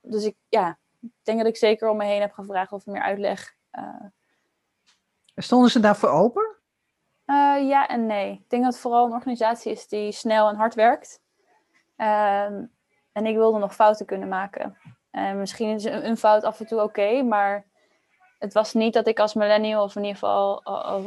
[0.00, 3.02] dus ik, ja, ik denk dat ik zeker om me heen heb gevraagd of meer
[3.02, 3.54] uitleg.
[3.72, 4.04] Uh,
[5.36, 6.55] Stonden ze daarvoor open?
[7.26, 8.32] Uh, ja en nee.
[8.32, 11.20] Ik denk dat het vooral een organisatie is die snel en hard werkt.
[11.96, 12.44] Uh,
[13.12, 14.76] en ik wilde nog fouten kunnen maken.
[15.10, 17.66] En misschien is een, fout af en toe oké, maar
[18.38, 20.62] het was niet dat ik als millennial, of in ieder geval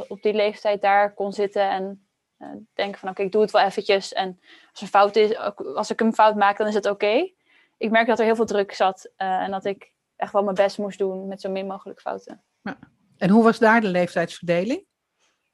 [0.08, 2.06] op die leeftijd daar kon zitten en
[2.38, 4.12] uh, denken van oké, ik doe het wel eventjes.
[4.12, 4.40] En
[4.70, 5.36] als, een fout is,
[5.74, 7.30] als ik een fout maak, dan is het oké.
[7.76, 10.54] Ik merk dat er heel veel druk zat eh, en dat ik echt wel mijn
[10.54, 12.42] best moest doen met zo min mogelijk fouten.
[12.62, 12.78] Ja.
[13.16, 14.84] En hoe was daar de leeftijdsverdeling?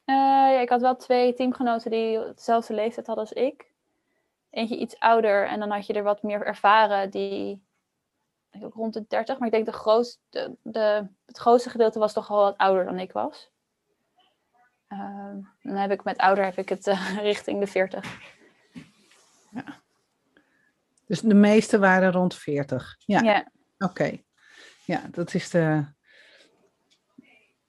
[0.07, 3.71] Uh, ja, ik had wel twee teamgenoten die dezelfde leeftijd hadden als ik.
[4.51, 7.65] Eentje iets ouder en dan had je er wat meer ervaren, die
[8.63, 9.39] ook rond de 30.
[9.39, 12.99] Maar ik denk de grootste, de, het grootste gedeelte was toch wel wat ouder dan
[12.99, 13.51] ik was.
[14.89, 18.35] Uh, dan heb ik met ouder heb ik het uh, richting de 40.
[19.51, 19.65] Ja.
[21.07, 22.97] Dus de meeste waren rond 40.
[22.99, 23.21] Ja.
[23.21, 23.51] ja.
[23.79, 24.21] Oké.
[24.85, 25.85] Ja, dat is de,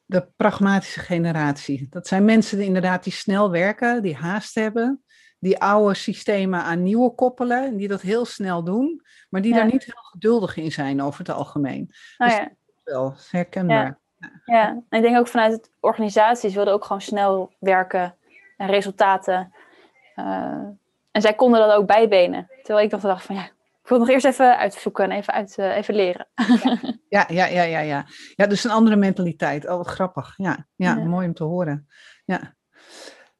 [0.08, 1.88] de pragmatische generatie.
[1.90, 5.04] Dat zijn mensen die inderdaad die snel werken, die haast hebben,
[5.40, 9.66] die oude systemen aan nieuwe koppelen en die dat heel snel doen, maar die daar
[9.66, 11.92] niet heel geduldig in zijn over het algemeen.
[12.18, 12.52] Oh, dus ja.
[12.84, 14.00] wel herkenbaar.
[14.20, 14.30] Ja.
[14.46, 18.16] ja, en ik denk ook vanuit het organisaties wilden ook gewoon snel werken
[18.58, 19.54] en resultaten.
[20.16, 20.26] Uh,
[21.12, 22.50] en zij konden dat ook bijbenen.
[22.64, 23.50] Terwijl ik dan dacht van ja,
[23.88, 26.28] ik wil nog eerst even uitzoeken en even, uit, uh, even leren.
[27.10, 27.26] Ja.
[27.28, 28.48] ja, ja, ja, ja, ja.
[28.48, 29.70] dus een andere mentaliteit.
[29.70, 30.34] Oh, wat grappig.
[30.38, 31.88] Ja, ja, mooi om te horen.
[32.26, 32.56] Ja.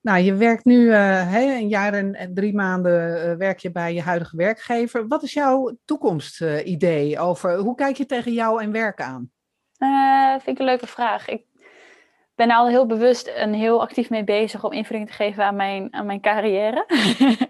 [0.02, 4.02] Nou, je werkt nu uh, een jaar en, drie maanden uh, werk je bij je
[4.02, 5.08] huidige werkgever.
[5.08, 9.32] Wat is jouw toekomstidee over hoe kijk je tegen jou en werk aan?
[10.42, 11.28] vind ik een leuke vraag.
[11.28, 11.46] Ik
[12.38, 15.94] ben al heel bewust en heel actief mee bezig om invulling te geven aan mijn,
[15.94, 16.86] aan mijn carrière.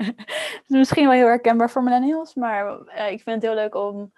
[0.68, 4.14] misschien wel heel herkenbaar voor millennials, maar uh, ik vind het heel leuk om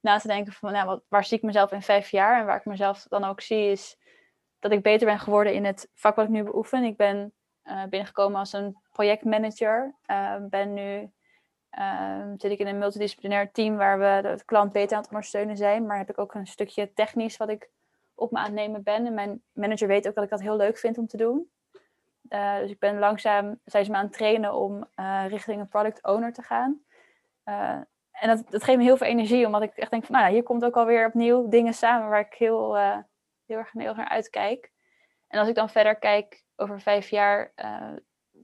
[0.00, 2.40] na te denken van nou, wat, waar zie ik mezelf in vijf jaar?
[2.40, 3.98] En waar ik mezelf dan ook zie is
[4.58, 6.84] dat ik beter ben geworden in het vak wat ik nu beoefen.
[6.84, 7.32] Ik ben
[7.64, 9.94] uh, binnengekomen als een projectmanager.
[10.06, 11.10] Uh, ben nu
[12.36, 15.86] zit ik in een multidisciplinair team waar we de klant beter aan het ondersteunen zijn.
[15.86, 17.70] Maar heb ik ook een stukje technisch wat ik
[18.14, 19.06] op me aan ben.
[19.06, 21.50] En mijn manager weet ook dat ik dat heel leuk vind om te doen.
[22.28, 25.68] Uh, dus ik ben langzaam, zijn ze me aan het trainen om uh, richting een
[25.68, 26.80] product owner te gaan.
[27.44, 30.32] Uh, en dat, dat geeft me heel veel energie, omdat ik echt denk van, nou
[30.32, 32.76] hier komt ook alweer opnieuw dingen samen waar ik heel,
[33.46, 34.72] heel, erg, heel naar uitkijk.
[35.28, 37.52] En als ik dan verder kijk over vijf jaar,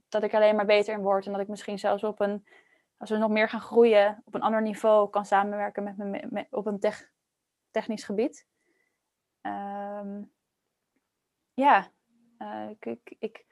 [0.09, 1.25] dat ik alleen maar beter in word.
[1.25, 2.47] En dat ik misschien zelfs op een,
[2.97, 5.97] als we nog meer gaan groeien, op een ander niveau kan samenwerken met
[6.31, 7.09] me op een tech,
[7.71, 8.47] technisch gebied.
[9.41, 10.31] Um,
[11.53, 11.91] ja,
[12.39, 13.45] uh, ik, ik, ik,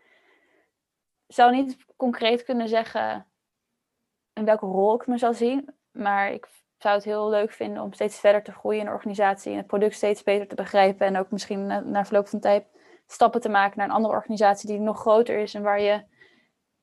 [1.28, 3.28] zou niet concreet kunnen zeggen
[4.34, 5.70] in welke rol ik me zal zien.
[5.92, 9.52] Maar ik zou het heel leuk vinden om steeds verder te groeien in de organisatie
[9.52, 12.66] en het product steeds beter te begrijpen en ook misschien na, na verloop van tijd
[13.08, 16.04] stappen te maken naar een andere organisatie die nog groter is en waar je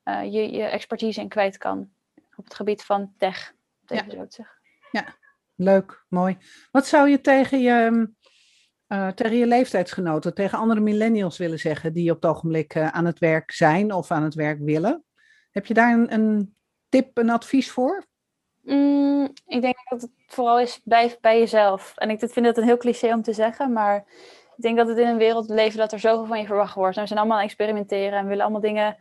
[0.05, 1.91] uh, je, je expertise in kwijt kan
[2.37, 3.55] op het gebied van tech.
[3.87, 4.11] Ja.
[4.11, 4.57] zo te zeggen.
[4.91, 5.15] ja,
[5.55, 6.39] leuk, mooi.
[6.71, 8.09] Wat zou je tegen je,
[8.89, 13.05] uh, tegen je leeftijdsgenoten, tegen andere millennials willen zeggen die op het ogenblik uh, aan
[13.05, 15.05] het werk zijn of aan het werk willen?
[15.51, 16.55] Heb je daar een, een
[16.89, 18.05] tip, een advies voor?
[18.63, 21.93] Mm, ik denk dat het vooral is bij, bij jezelf.
[21.97, 23.97] En ik vind het een heel cliché om te zeggen, maar
[24.57, 26.97] ik denk dat het in een wereld leven dat er zoveel van je verwacht wordt.
[26.97, 28.97] En we zijn allemaal aan experimenteren en willen allemaal dingen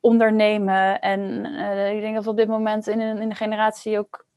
[0.00, 1.00] ondernemen.
[1.00, 4.28] En uh, ik denk dat we op dit moment in een, in de generatie ook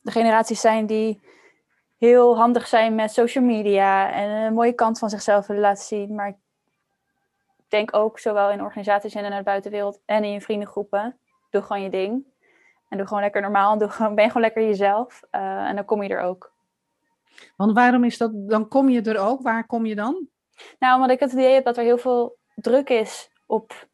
[0.00, 1.20] de generaties zijn die
[2.04, 6.14] heel handig zijn met social media en een mooie kant van zichzelf willen laten zien.
[6.14, 6.36] Maar ik
[7.68, 11.16] denk ook zowel in organisaties en in de buitenwereld en in je vriendengroepen.
[11.50, 12.24] Doe gewoon je ding.
[12.88, 13.78] En doe gewoon lekker normaal.
[13.78, 15.22] Doe gewoon, ben gewoon lekker jezelf.
[15.32, 16.52] Uh, en dan kom je er ook.
[17.56, 18.30] Want waarom is dat?
[18.34, 19.42] Dan kom je er ook.
[19.42, 20.28] Waar kom je dan?
[20.78, 23.86] Nou, omdat ik het idee heb dat er heel veel druk is op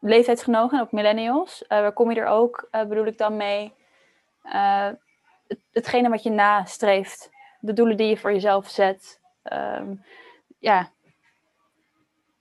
[0.00, 1.62] leeftijdsgenoten, op millennials.
[1.62, 3.74] Uh, waar kom je er ook, uh, bedoel ik dan mee,
[4.44, 4.88] uh,
[5.48, 7.30] het, hetgene wat je nastreeft.
[7.62, 9.20] De doelen die je voor jezelf zet.
[9.52, 10.04] Um,
[10.58, 10.90] ja,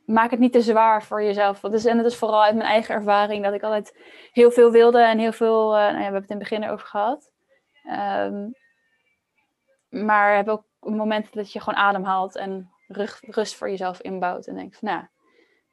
[0.05, 1.59] maak het niet te zwaar voor jezelf.
[1.59, 3.97] Dat is, en dat is vooral uit mijn eigen ervaring, dat ik altijd
[4.31, 6.87] heel veel wilde en heel veel, nou ja, we hebben het in het begin over
[6.87, 7.31] gehad.
[8.25, 8.53] Um,
[9.89, 12.71] maar heb ook momenten dat je gewoon ademhaalt en
[13.27, 14.47] rust voor jezelf inbouwt.
[14.47, 15.05] En denkt nou,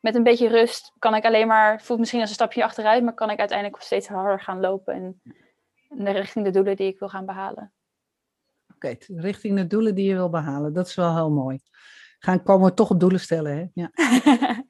[0.01, 3.15] met een beetje rust kan ik alleen maar, voelt misschien als een stapje achteruit, maar
[3.15, 5.23] kan ik uiteindelijk steeds harder gaan lopen in,
[5.89, 7.73] in de richting de doelen die ik wil gaan behalen.
[8.79, 10.73] Oké, richting de doelen die je wil behalen.
[10.73, 11.61] Dat is wel heel mooi.
[12.19, 13.67] Gaan komen we toch doelen stellen, hè?
[13.75, 13.91] Ja.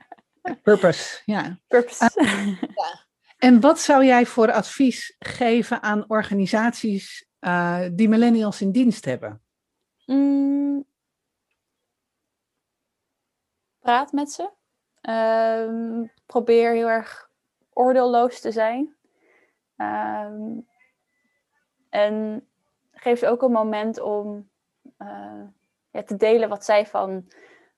[0.62, 1.58] Purpose, ja.
[1.66, 2.10] Purpose.
[2.14, 3.06] Uh, ja.
[3.38, 9.42] En wat zou jij voor advies geven aan organisaties uh, die millennials in dienst hebben?
[10.06, 10.86] Mm.
[13.78, 14.50] Praat met ze.
[15.02, 17.30] Uh, probeer heel erg
[17.72, 18.96] oordeelloos te zijn.
[19.76, 20.56] Uh,
[21.88, 22.48] en
[23.00, 24.50] geef ze ook een moment om
[25.90, 27.32] ja, te delen wat zij van,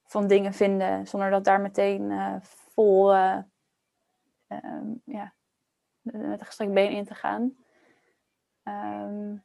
[0.05, 3.43] van dingen vinden, zonder dat daar meteen uh, vol ehm,
[5.05, 5.33] ja,
[6.01, 7.55] met een gestrekt been in te gaan.
[8.65, 9.45] Um,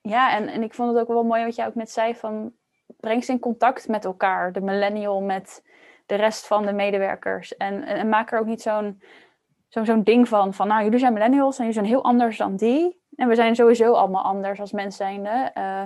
[0.00, 2.52] ja, en, en ik vond het ook wel mooi wat jij ook net zei van
[2.96, 5.64] breng ze in contact met elkaar, de millennial met
[6.06, 7.56] de rest van de medewerkers.
[7.56, 9.02] En, en, maak er ook niet zo'n
[9.68, 12.56] zo'n zo'n ding van, van nou, jullie zijn millennials en jullie zijn heel anders dan
[12.56, 12.97] die.
[13.18, 15.50] En we zijn sowieso allemaal anders als mens zijnde.
[15.54, 15.80] Uh,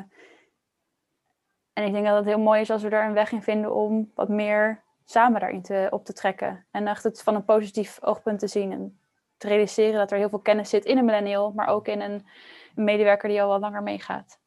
[1.72, 3.74] en ik denk dat het heel mooi is als we er een weg in vinden
[3.74, 6.66] om wat meer samen daarin te, op te trekken.
[6.70, 8.72] En echt het van een positief oogpunt te zien.
[8.72, 8.98] En
[9.36, 12.26] te realiseren dat er heel veel kennis zit in een millennial, maar ook in een
[12.74, 14.38] een medewerker die al wat langer meegaat.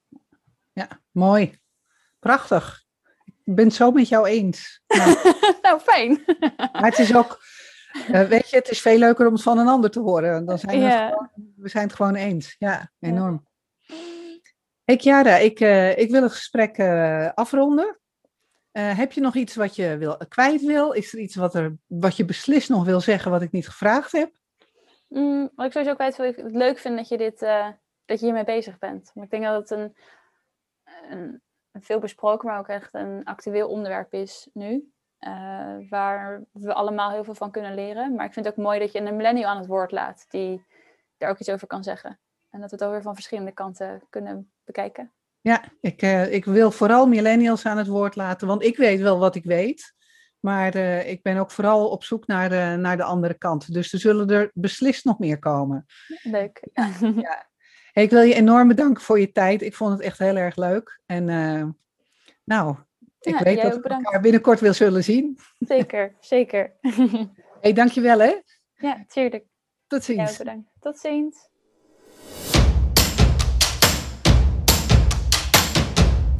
[0.73, 1.59] Ja, mooi.
[2.19, 2.83] Prachtig.
[3.43, 4.81] Ik ben het zo met jou eens.
[4.95, 5.17] Nou,
[5.61, 6.23] nou fijn.
[6.57, 7.41] maar het is ook,
[7.95, 10.45] uh, weet je, het is veel leuker om het van een ander te horen.
[10.45, 11.09] Dan zijn we, ja.
[11.09, 12.55] gewoon, we zijn het gewoon eens.
[12.59, 13.47] Ja, enorm.
[13.79, 13.95] Ja.
[14.83, 17.99] Hey Chiara, ik, uh, ik wil het gesprek uh, afronden.
[18.71, 20.91] heb je nog iets wat je wil, kwijt wil?
[20.91, 24.11] Is er iets wat, er, wat je beslist nog wil zeggen wat ik niet gevraagd
[24.11, 24.31] heb?
[25.07, 27.39] Mm, wat ik sowieso kwijt wil, ik het leuk vind dat je dit
[28.05, 29.11] dat je hiermee bezig bent.
[29.13, 29.95] Maar ik denk dat het een,
[31.09, 31.41] een,
[31.71, 34.93] een veel besproken, maar ook echt een actueel onderwerp is nu.
[35.27, 38.15] Uh, waar we allemaal heel veel van kunnen leren.
[38.15, 40.65] Maar ik vind het ook mooi dat je een millennial aan het woord laat, die
[41.17, 42.19] daar ook iets over kan zeggen.
[42.49, 45.11] En dat we het ook weer van verschillende kanten kunnen bekijken.
[45.41, 49.19] Ja, ik, uh, ik wil vooral millennials aan het woord laten, want ik weet wel
[49.19, 49.93] wat ik weet.
[50.39, 53.73] Maar uh, ik ben ook vooral op zoek naar de, naar de andere kant.
[53.73, 55.85] Dus er zullen er beslist nog meer komen.
[56.23, 56.67] Leuk.
[57.15, 57.47] ja.
[57.93, 59.61] ik wil je enorm bedanken voor je tijd.
[59.61, 60.99] Ik vond het echt heel erg leuk.
[61.05, 61.25] En
[62.43, 62.75] nou,
[63.25, 65.39] ik ja, weet dat we elkaar binnenkort weer zullen zien.
[65.59, 66.73] Zeker, zeker.
[67.61, 68.33] hey, dankjewel hè.
[68.75, 69.45] Ja, tuurlijk.
[69.87, 70.31] Tot ziens.
[70.31, 70.69] Ja, bedankt.
[70.79, 71.49] Tot ziens.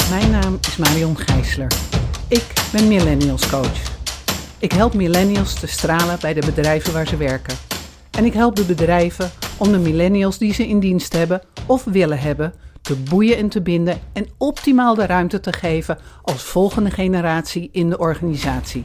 [0.10, 1.72] Mijn naam is Marion Gijsler.
[2.30, 3.94] Ik ben Millennials Coach.
[4.60, 7.58] Ik help millennials te stralen bij de bedrijven waar ze werken.
[8.18, 12.20] En ik help de bedrijven om de millennials die ze in dienst hebben of willen
[12.20, 12.54] hebben
[12.86, 17.90] te boeien en te binden en optimaal de ruimte te geven als volgende generatie in
[17.90, 18.82] de organisatie.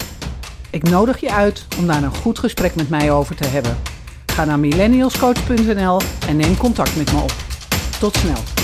[0.71, 3.77] Ik nodig je uit om daar een goed gesprek met mij over te hebben.
[4.27, 7.35] Ga naar millennialscoach.nl en neem contact met me op.
[7.99, 8.60] Tot snel.